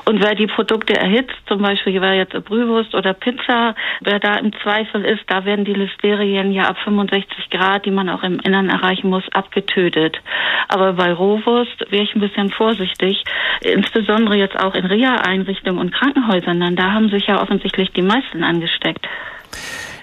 Und 0.05 0.23
wer 0.23 0.33
die 0.33 0.47
Produkte 0.47 0.95
erhitzt, 0.95 1.35
zum 1.47 1.61
Beispiel 1.61 2.01
wer 2.01 2.15
jetzt 2.15 2.33
Brühwurst 2.45 2.95
oder 2.95 3.13
Pizza, 3.13 3.75
wer 4.01 4.19
da 4.19 4.37
im 4.37 4.51
Zweifel 4.63 5.05
ist, 5.05 5.21
da 5.27 5.45
werden 5.45 5.65
die 5.65 5.73
Listerien 5.75 6.51
ja 6.51 6.63
ab 6.63 6.77
65 6.83 7.51
Grad, 7.51 7.85
die 7.85 7.91
man 7.91 8.09
auch 8.09 8.23
im 8.23 8.39
Innern 8.39 8.69
erreichen 8.69 9.11
muss, 9.11 9.23
abgetötet. 9.33 10.19
Aber 10.67 10.93
bei 10.93 11.13
Rohwurst 11.13 11.91
wäre 11.91 12.03
ich 12.03 12.15
ein 12.15 12.21
bisschen 12.21 12.49
vorsichtig, 12.49 13.23
insbesondere 13.61 14.35
jetzt 14.35 14.59
auch 14.59 14.73
in 14.73 14.85
Reha-Einrichtungen 14.87 15.79
und 15.79 15.93
Krankenhäusern, 15.93 16.59
denn 16.59 16.75
da 16.75 16.91
haben 16.91 17.09
sich 17.09 17.27
ja 17.27 17.39
offensichtlich 17.39 17.91
die 17.91 18.01
meisten 18.01 18.43
angesteckt. 18.43 19.07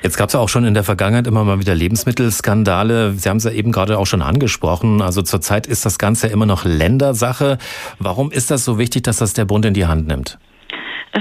Jetzt 0.02 0.16
gab 0.16 0.28
es 0.28 0.34
ja 0.34 0.40
auch 0.40 0.48
schon 0.48 0.64
in 0.64 0.74
der 0.74 0.84
Vergangenheit 0.84 1.26
immer 1.26 1.44
mal 1.44 1.58
wieder 1.58 1.74
Lebensmittelskandale. 1.74 3.14
Sie 3.14 3.28
haben 3.28 3.38
es 3.38 3.44
ja 3.44 3.50
eben 3.50 3.72
gerade 3.72 3.98
auch 3.98 4.06
schon 4.06 4.22
angesprochen. 4.22 5.02
Also 5.02 5.22
zurzeit 5.22 5.66
ist 5.66 5.84
das 5.84 5.98
Ganze 5.98 6.28
immer 6.28 6.46
noch 6.46 6.64
Ländersache. 6.64 7.58
Warum 7.98 8.30
ist 8.30 8.50
das 8.50 8.64
so 8.64 8.78
wichtig, 8.78 9.04
dass 9.04 9.18
das 9.18 9.32
der 9.32 9.44
Bund 9.44 9.64
in 9.64 9.74
die 9.74 9.86
Hand 9.86 10.06
nimmt? 10.06 10.38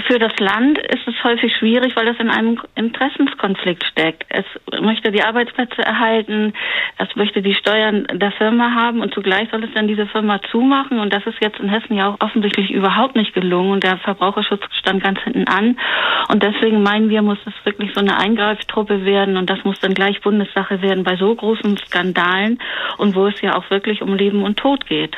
Für 0.08 0.20
das 0.20 0.34
Land 0.40 0.78
ist 0.78 1.08
es 1.08 1.24
häufig 1.24 1.56
schwierig, 1.56 1.96
weil 1.96 2.06
das 2.06 2.20
in 2.20 2.30
einem 2.30 2.60
Interessenskonflikt 2.76 3.86
steckt. 3.86 4.26
Es 4.28 4.46
möchte 4.82 5.12
die 5.12 5.24
Arbeitsplätze 5.24 5.82
erhalten, 5.82 6.54
es 6.98 7.16
möchte 7.16 7.42
die 7.42 7.54
Steuern 7.54 8.06
der 8.12 8.32
Firma 8.32 8.76
haben 8.76 9.02
und 9.02 9.14
zugleich 9.14 9.50
soll 9.52 9.64
es 9.64 9.74
dann 9.74 9.88
diese 9.88 10.06
Firma 10.08 10.42
zumachen. 10.52 11.00
Und 11.00 11.14
das 11.14 11.26
ist 11.26 11.38
jetzt 11.40 11.60
in 11.60 11.70
Hessen 11.70 11.96
ja 11.96 12.10
auch 12.10 12.20
offensichtlich 12.20 12.72
überhaupt 12.72 13.16
nicht 13.16 13.34
gelungen 13.34 13.72
und 13.72 13.84
der 13.84 13.98
Verbraucherschutz 13.98 14.64
stand 14.72 15.02
ganz 15.02 15.20
hinten 15.22 15.48
an. 15.48 15.80
Und 16.28 16.44
deswegen 16.44 16.84
meinen 16.84 17.10
wir, 17.10 17.22
muss 17.22 17.40
es 17.46 17.54
wirklich 17.64 17.94
so 17.94 18.02
eine 18.02 18.18
Eingreiftruppe 18.18 19.06
werden 19.06 19.38
und 19.38 19.50
das 19.50 19.64
muss 19.64 19.80
dann 19.80 19.94
gleich 19.94 20.20
Bundessache 20.22 20.82
werden 20.82 21.06
bei 21.06 21.16
so 21.16 21.34
großen 21.34 21.78
Skandalen 21.78 22.60
und 22.98 23.16
wo 23.16 23.28
es 23.28 23.40
ja 23.42 23.56
auch 23.56 23.70
wirklich 23.70 24.02
um 24.02 24.14
Leben 24.16 24.44
und 24.44 24.58
Tod 24.58 24.86
geht. 24.88 25.16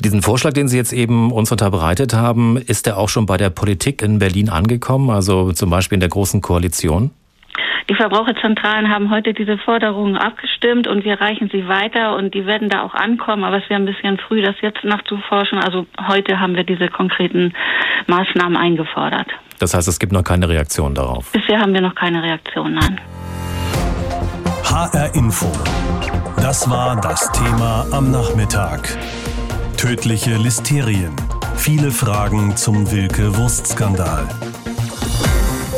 Diesen 0.00 0.22
Vorschlag, 0.22 0.52
den 0.52 0.68
Sie 0.68 0.76
jetzt 0.76 0.92
eben 0.92 1.32
uns 1.32 1.50
unterbreitet 1.50 2.14
haben, 2.14 2.56
ist 2.56 2.86
der 2.86 2.98
auch 2.98 3.08
schon 3.08 3.26
bei 3.26 3.36
der 3.36 3.50
Politik 3.50 4.00
in 4.00 4.20
Berlin 4.20 4.48
angekommen, 4.48 5.10
also 5.10 5.50
zum 5.52 5.70
Beispiel 5.70 5.96
in 5.96 6.00
der 6.00 6.08
Großen 6.08 6.40
Koalition? 6.40 7.10
Die 7.90 7.94
Verbraucherzentralen 7.94 8.90
haben 8.90 9.10
heute 9.10 9.32
diese 9.32 9.58
Forderungen 9.58 10.16
abgestimmt 10.16 10.86
und 10.86 11.04
wir 11.04 11.20
reichen 11.20 11.48
sie 11.50 11.66
weiter 11.66 12.14
und 12.16 12.34
die 12.34 12.46
werden 12.46 12.68
da 12.68 12.82
auch 12.82 12.94
ankommen, 12.94 13.42
aber 13.42 13.56
es 13.56 13.68
wäre 13.70 13.80
ein 13.80 13.86
bisschen 13.86 14.18
früh, 14.18 14.40
das 14.42 14.54
jetzt 14.60 14.84
nachzuforschen. 14.84 15.58
Also 15.58 15.86
heute 16.06 16.38
haben 16.38 16.54
wir 16.54 16.64
diese 16.64 16.88
konkreten 16.88 17.54
Maßnahmen 18.06 18.56
eingefordert. 18.56 19.26
Das 19.58 19.74
heißt, 19.74 19.88
es 19.88 19.98
gibt 19.98 20.12
noch 20.12 20.22
keine 20.22 20.48
Reaktion 20.48 20.94
darauf? 20.94 21.32
Bisher 21.32 21.58
haben 21.58 21.74
wir 21.74 21.80
noch 21.80 21.94
keine 21.94 22.22
Reaktion, 22.22 22.74
nein. 22.74 23.00
HR 24.62 25.14
Info. 25.14 25.50
Das 26.36 26.70
war 26.70 27.00
das 27.00 27.32
Thema 27.32 27.86
am 27.90 28.12
Nachmittag. 28.12 28.96
Tödliche 29.78 30.36
Listerien. 30.36 31.14
Viele 31.54 31.92
Fragen 31.92 32.56
zum 32.56 32.90
Wilke-Wurst-Skandal. 32.90 34.28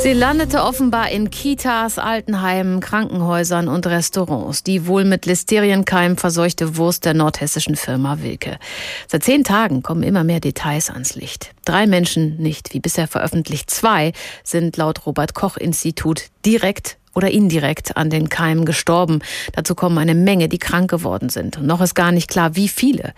Sie 0.02 0.14
landete 0.14 0.62
offenbar 0.62 1.10
in 1.10 1.28
Kitas, 1.28 1.98
Altenheimen, 1.98 2.80
Krankenhäusern 2.80 3.68
und 3.68 3.86
Restaurants. 3.86 4.62
Die 4.62 4.86
wohl 4.86 5.04
mit 5.04 5.26
Listerienkeim 5.26 6.16
verseuchte 6.16 6.78
Wurst 6.78 7.04
der 7.04 7.12
nordhessischen 7.12 7.76
Firma 7.76 8.22
Wilke. 8.22 8.58
Seit 9.06 9.22
zehn 9.22 9.44
Tagen 9.44 9.82
kommen 9.82 10.02
immer 10.02 10.24
mehr 10.24 10.40
Details 10.40 10.88
ans 10.88 11.14
Licht. 11.14 11.52
Drei 11.66 11.86
Menschen, 11.86 12.38
nicht 12.38 12.72
wie 12.72 12.80
bisher 12.80 13.06
veröffentlicht 13.06 13.68
zwei, 13.68 14.14
sind 14.42 14.78
laut 14.78 15.04
Robert 15.04 15.34
Koch 15.34 15.58
Institut 15.58 16.30
direkt 16.46 16.96
oder 17.14 17.30
indirekt 17.30 17.96
an 17.96 18.10
den 18.10 18.28
Keimen 18.28 18.64
gestorben. 18.64 19.20
Dazu 19.52 19.74
kommen 19.74 19.98
eine 19.98 20.14
Menge, 20.14 20.48
die 20.48 20.58
krank 20.58 20.90
geworden 20.90 21.28
sind. 21.28 21.58
Und 21.58 21.66
noch 21.66 21.80
ist 21.80 21.94
gar 21.94 22.12
nicht 22.12 22.30
klar, 22.30 22.54
wie 22.56 22.68
viele. 22.68 23.14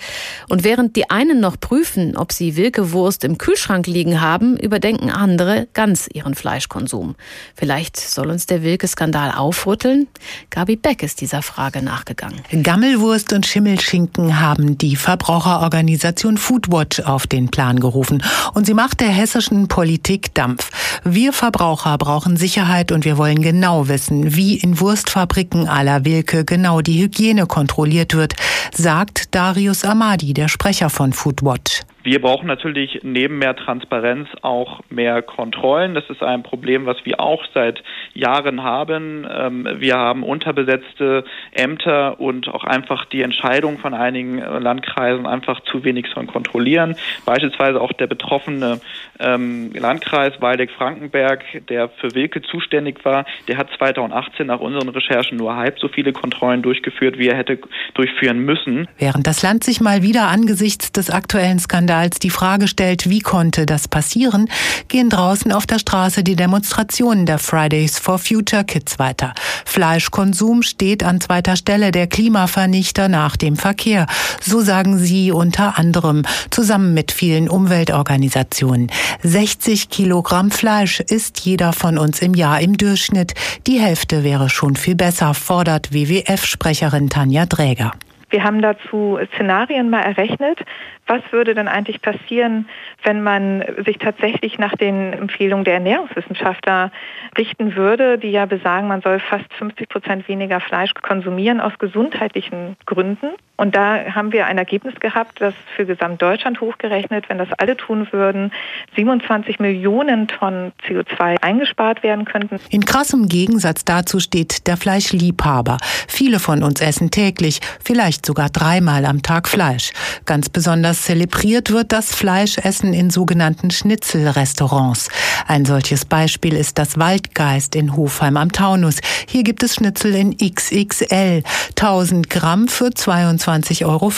Und 0.48 0.64
während 0.64 0.96
die 0.96 1.10
einen 1.10 1.40
noch 1.40 1.60
prüfen, 1.60 2.16
ob 2.16 2.32
sie 2.32 2.56
Wilkewurst 2.56 3.24
im 3.24 3.38
Kühlschrank 3.38 3.86
liegen 3.86 4.20
haben, 4.20 4.56
überdenken 4.56 5.10
andere 5.10 5.68
ganz 5.74 6.08
ihren 6.12 6.34
Fleischkonsum. 6.34 7.16
Vielleicht 7.54 7.98
soll 7.98 8.30
uns 8.30 8.46
der 8.46 8.62
Wilke-Skandal 8.62 9.32
aufrütteln? 9.32 10.08
Gabi 10.50 10.76
Beck 10.76 11.02
ist 11.02 11.20
dieser 11.20 11.42
Frage 11.42 11.82
nachgegangen. 11.82 12.40
Gammelwurst 12.62 13.32
und 13.32 13.46
Schimmelschinken 13.46 14.40
haben 14.40 14.78
die 14.78 14.96
Verbraucherorganisation 14.96 16.38
Foodwatch 16.38 17.00
auf 17.00 17.26
den 17.26 17.50
Plan 17.50 17.78
gerufen. 17.80 18.22
Und 18.54 18.66
sie 18.66 18.74
macht 18.74 19.00
der 19.00 19.08
hessischen 19.08 19.68
Politik 19.68 20.34
Dampf. 20.34 20.70
Wir 21.04 21.32
Verbraucher 21.32 21.98
brauchen 21.98 22.36
Sicherheit 22.36 22.92
und 22.92 23.04
wir 23.04 23.18
wollen 23.18 23.42
genau 23.42 23.81
wissen, 23.88 24.34
wie 24.34 24.56
in 24.56 24.80
Wurstfabriken 24.80 25.68
aller 25.68 26.04
Wilke 26.04 26.44
genau 26.44 26.80
die 26.80 27.02
Hygiene 27.02 27.46
kontrolliert 27.46 28.14
wird, 28.14 28.34
sagt 28.74 29.34
Darius 29.34 29.84
Amadi, 29.84 30.34
der 30.34 30.48
Sprecher 30.48 30.90
von 30.90 31.12
Foodwatch. 31.12 31.82
Wir 32.02 32.20
brauchen 32.20 32.46
natürlich 32.46 33.00
neben 33.02 33.38
mehr 33.38 33.54
Transparenz 33.54 34.28
auch 34.42 34.80
mehr 34.90 35.22
Kontrollen. 35.22 35.94
Das 35.94 36.04
ist 36.10 36.22
ein 36.22 36.42
Problem, 36.42 36.84
was 36.84 36.96
wir 37.04 37.20
auch 37.20 37.44
seit 37.54 37.82
Jahren 38.12 38.64
haben. 38.64 39.26
Ähm, 39.30 39.68
wir 39.78 39.96
haben 39.96 40.24
unterbesetzte 40.24 41.24
Ämter 41.52 42.20
und 42.20 42.48
auch 42.48 42.64
einfach 42.64 43.04
die 43.04 43.22
Entscheidung 43.22 43.78
von 43.78 43.94
einigen 43.94 44.38
Landkreisen 44.38 45.26
einfach 45.26 45.60
zu 45.60 45.84
wenig 45.84 46.06
zu 46.12 46.22
kontrollieren. 46.26 46.96
Beispielsweise 47.24 47.80
auch 47.80 47.92
der 47.92 48.06
betroffene 48.08 48.80
ähm, 49.20 49.72
Landkreis 49.72 50.34
Waldeck-Frankenberg, 50.40 51.44
der 51.68 51.88
für 51.88 52.14
Wilke 52.14 52.42
zuständig 52.42 53.04
war, 53.04 53.24
der 53.48 53.58
hat 53.58 53.68
2018 53.78 54.46
nach 54.46 54.60
unseren 54.60 54.88
Recherchen 54.88 55.38
nur 55.38 55.56
halb 55.56 55.78
so 55.78 55.88
viele 55.88 56.12
Kontrollen 56.12 56.62
durchgeführt, 56.62 57.18
wie 57.18 57.28
er 57.28 57.36
hätte 57.36 57.58
durchführen 57.94 58.40
müssen. 58.40 58.88
Während 58.98 59.26
das 59.26 59.42
Land 59.42 59.62
sich 59.64 59.80
mal 59.80 60.02
wieder 60.02 60.28
angesichts 60.28 60.92
des 60.92 61.08
aktuellen 61.10 61.58
Skandals 61.58 61.91
Skandals 61.92 62.18
die 62.20 62.30
Frage 62.30 62.68
stellt, 62.68 63.10
wie 63.10 63.18
konnte 63.18 63.66
das 63.66 63.86
passieren, 63.86 64.48
gehen 64.88 65.10
draußen 65.10 65.52
auf 65.52 65.66
der 65.66 65.78
Straße 65.78 66.24
die 66.24 66.36
Demonstrationen 66.36 67.26
der 67.26 67.38
Fridays 67.38 67.98
for 67.98 68.18
Future 68.18 68.64
Kids 68.64 68.98
weiter. 68.98 69.34
Fleischkonsum 69.66 70.62
steht 70.62 71.04
an 71.04 71.20
zweiter 71.20 71.54
Stelle 71.54 71.90
der 71.90 72.06
Klimavernichter 72.06 73.08
nach 73.08 73.36
dem 73.36 73.56
Verkehr. 73.56 74.06
So 74.40 74.62
sagen 74.62 74.96
sie 74.96 75.32
unter 75.32 75.78
anderem, 75.78 76.22
zusammen 76.48 76.94
mit 76.94 77.12
vielen 77.12 77.50
Umweltorganisationen. 77.50 78.90
60 79.22 79.90
Kilogramm 79.90 80.50
Fleisch 80.50 81.00
isst 81.00 81.40
jeder 81.40 81.74
von 81.74 81.98
uns 81.98 82.22
im 82.22 82.32
Jahr 82.32 82.58
im 82.62 82.78
Durchschnitt. 82.78 83.34
Die 83.66 83.78
Hälfte 83.78 84.24
wäre 84.24 84.48
schon 84.48 84.76
viel 84.76 84.94
besser, 84.94 85.34
fordert 85.34 85.92
WWF-Sprecherin 85.92 87.10
Tanja 87.10 87.44
Dräger. 87.44 87.92
Wir 88.32 88.44
haben 88.44 88.62
dazu 88.62 89.18
Szenarien 89.34 89.90
mal 89.90 90.00
errechnet, 90.00 90.58
was 91.06 91.20
würde 91.32 91.54
denn 91.54 91.68
eigentlich 91.68 92.00
passieren, 92.00 92.66
wenn 93.02 93.22
man 93.22 93.62
sich 93.84 93.98
tatsächlich 93.98 94.58
nach 94.58 94.74
den 94.74 95.12
Empfehlungen 95.12 95.64
der 95.64 95.74
Ernährungswissenschaftler 95.74 96.90
richten 97.36 97.76
würde, 97.76 98.16
die 98.16 98.30
ja 98.30 98.46
besagen, 98.46 98.88
man 98.88 99.02
soll 99.02 99.20
fast 99.20 99.52
50 99.58 99.88
Prozent 99.88 100.28
weniger 100.28 100.60
Fleisch 100.60 100.94
konsumieren 100.94 101.60
aus 101.60 101.72
gesundheitlichen 101.78 102.76
Gründen. 102.86 103.28
Und 103.56 103.76
da 103.76 104.14
haben 104.14 104.32
wir 104.32 104.46
ein 104.46 104.58
Ergebnis 104.58 104.94
gehabt, 104.98 105.40
das 105.40 105.54
für 105.76 105.84
Gesamtdeutschland 105.84 106.60
hochgerechnet, 106.60 107.28
wenn 107.28 107.38
das 107.38 107.48
alle 107.58 107.76
tun 107.76 108.08
würden, 108.10 108.50
27 108.96 109.60
Millionen 109.60 110.26
Tonnen 110.26 110.72
CO2 110.88 111.40
eingespart 111.42 112.02
werden 112.02 112.24
könnten. 112.24 112.58
In 112.70 112.84
krassem 112.84 113.28
Gegensatz 113.28 113.84
dazu 113.84 114.18
steht 114.18 114.66
der 114.66 114.76
Fleischliebhaber. 114.76 115.76
Viele 116.08 116.40
von 116.40 116.62
uns 116.62 116.80
essen 116.80 117.10
täglich, 117.10 117.60
vielleicht 117.84 118.21
vielleicht 118.22 118.26
sogar 118.26 118.50
dreimal 118.50 119.04
am 119.04 119.22
Tag 119.22 119.48
Fleisch. 119.48 119.92
Ganz 120.26 120.48
besonders 120.48 121.02
zelebriert 121.02 121.70
wird 121.70 121.92
das 121.92 122.14
Fleischessen 122.14 122.94
in 122.94 123.10
sogenannten 123.10 123.70
Schnitzelrestaurants. 123.70 125.08
Ein 125.46 125.64
solches 125.64 126.04
Beispiel 126.04 126.54
ist 126.54 126.78
das 126.78 126.98
Waldgeist 126.98 127.74
in 127.74 127.96
Hofheim 127.96 128.36
am 128.36 128.52
Taunus. 128.52 128.96
Hier 129.26 129.42
gibt 129.42 129.62
es 129.62 129.74
Schnitzel 129.74 130.14
in 130.14 130.36
XXL. 130.36 131.42
1000 131.70 132.30
Gramm 132.30 132.68
für 132.68 132.88
22,50 132.88 133.86
Euro, 133.86 134.12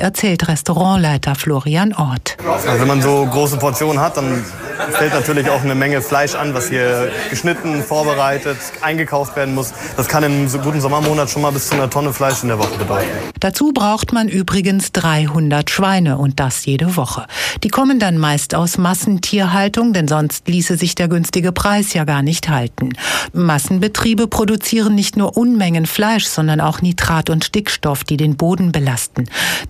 erzählt 0.00 0.48
Restaurantleiter 0.48 1.34
Florian 1.34 1.92
Ort. 1.92 2.36
Also 2.46 2.80
wenn 2.80 2.88
man 2.88 3.02
so 3.02 3.26
große 3.26 3.58
Portionen 3.58 4.00
hat, 4.00 4.16
dann 4.16 4.44
fällt 4.92 5.12
natürlich 5.12 5.48
auch 5.50 5.62
eine 5.62 5.74
Menge 5.74 6.00
Fleisch 6.00 6.34
an, 6.34 6.54
was 6.54 6.68
hier 6.68 7.10
geschnitten, 7.30 7.82
vorbereitet, 7.82 8.58
eingekauft 8.80 9.36
werden 9.36 9.54
muss. 9.54 9.72
Das 9.96 10.08
kann 10.08 10.22
im 10.22 10.50
guten 10.62 10.80
Sommermonat 10.80 11.30
schon 11.30 11.42
mal 11.42 11.52
bis 11.52 11.68
zu 11.68 11.74
einer 11.74 11.90
Tonne 11.90 12.12
Fleisch 12.12 12.42
in 12.42 12.48
der 12.48 12.58
Woche 12.58 12.76
bedeuten. 12.78 13.33
Dazu 13.40 13.72
braucht 13.72 14.12
man 14.12 14.28
übrigens 14.28 14.92
300 14.92 15.70
Schweine 15.70 16.18
und 16.18 16.40
das 16.40 16.64
jede 16.64 16.96
Woche. 16.96 17.26
Die 17.62 17.68
kommen 17.68 17.98
dann 17.98 18.18
meist 18.18 18.54
aus 18.54 18.78
Massentierhaltung, 18.78 19.92
denn 19.92 20.08
sonst 20.08 20.48
ließe 20.48 20.76
sich 20.76 20.94
der 20.94 21.08
günstige 21.08 21.52
Preis 21.52 21.92
ja 21.94 22.04
gar 22.04 22.22
nicht 22.22 22.48
halten. 22.48 22.90
Massenbetriebe 23.32 24.26
produzieren 24.26 24.94
nicht 24.94 25.16
nur 25.16 25.36
Unmengen 25.36 25.86
Fleisch, 25.86 26.26
sondern 26.26 26.60
auch 26.60 26.82
Nitrat 26.82 27.30
und 27.30 27.44
Stickstoff, 27.44 28.04
die 28.04 28.16
den 28.16 28.36
Boden 28.36 28.72
belasten. 28.72 29.24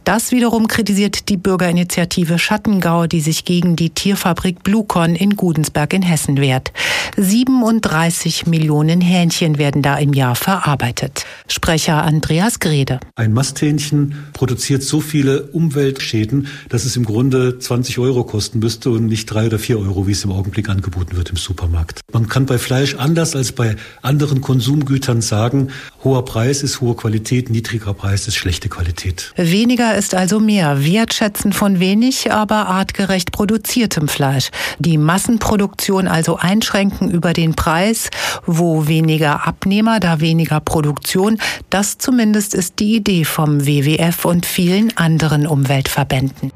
Das 0.04 0.30
wiederum 0.30 0.68
kritisiert 0.68 1.28
die 1.28 1.36
Bürgerinitiative 1.36 2.38
Schattengau, 2.38 3.06
die 3.06 3.20
sich 3.20 3.44
gegen 3.44 3.76
die 3.76 3.90
Tierfabrik 3.90 4.62
Blucon 4.62 5.14
in 5.14 5.36
Gudensberg 5.36 5.92
in 5.92 6.02
Hessen 6.02 6.38
wehrt. 6.38 6.72
37 7.16 8.46
Millionen 8.46 9.00
Hähnchen 9.00 9.58
werden 9.58 9.82
da 9.82 9.96
im 9.96 10.12
Jahr 10.12 10.34
verarbeitet. 10.34 11.24
Sprecher 11.48 12.02
Andreas 12.02 12.60
Grede. 12.60 13.00
Ein 13.16 13.32
Masthähnchen 13.54 14.24
produziert 14.32 14.82
so 14.82 15.00
viele 15.00 15.44
Umweltschäden, 15.44 16.48
dass 16.70 16.84
es 16.84 16.96
im 16.96 17.04
Grunde 17.04 17.56
20 17.56 18.00
Euro 18.00 18.24
kosten 18.24 18.58
müsste 18.58 18.90
und 18.90 19.06
nicht 19.06 19.26
drei 19.26 19.46
oder 19.46 19.60
vier 19.60 19.78
Euro, 19.78 20.08
wie 20.08 20.12
es 20.12 20.24
im 20.24 20.32
Augenblick 20.32 20.68
angeboten 20.68 21.16
wird 21.16 21.30
im 21.30 21.36
Supermarkt. 21.36 22.00
Man 22.12 22.28
kann 22.28 22.46
bei 22.46 22.58
Fleisch 22.58 22.96
anders 22.96 23.36
als 23.36 23.52
bei 23.52 23.76
anderen 24.02 24.40
Konsumgütern 24.40 25.22
sagen, 25.22 25.68
hoher 26.04 26.24
Preis 26.24 26.62
ist 26.62 26.80
hohe 26.80 26.94
Qualität, 26.94 27.50
niedriger 27.50 27.94
Preis 27.94 28.28
ist 28.28 28.36
schlechte 28.36 28.68
Qualität. 28.68 29.32
Weniger 29.36 29.94
ist 29.96 30.14
also 30.14 30.38
mehr. 30.38 30.84
Wertschätzen 30.84 31.52
von 31.52 31.80
wenig, 31.80 32.30
aber 32.32 32.68
artgerecht 32.68 33.32
produziertem 33.32 34.08
Fleisch. 34.08 34.50
Die 34.78 34.98
Massenproduktion 34.98 36.06
also 36.06 36.36
einschränken 36.36 37.10
über 37.10 37.32
den 37.32 37.54
Preis, 37.54 38.10
wo 38.46 38.86
weniger 38.86 39.46
Abnehmer, 39.46 39.98
da 40.00 40.20
weniger 40.20 40.60
Produktion. 40.60 41.38
Das 41.70 41.98
zumindest 41.98 42.54
ist 42.54 42.78
die 42.78 42.96
Idee 42.96 43.24
vom 43.24 43.66
WWF 43.66 44.24
und 44.24 44.46
vielen 44.46 44.96
anderen 44.96 45.46
Umweltverbänden. 45.46 46.52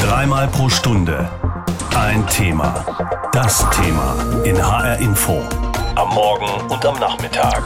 Dreimal 0.00 0.46
pro 0.48 0.68
Stunde 0.68 1.28
ein 1.96 2.26
Thema. 2.26 2.84
Das 3.32 3.64
Thema 3.70 4.14
in 4.44 4.56
HR 4.56 4.98
Info. 4.98 5.40
Am 5.94 6.14
Morgen 6.14 6.70
und 6.70 6.84
am 6.84 6.98
Nachmittag. 7.00 7.64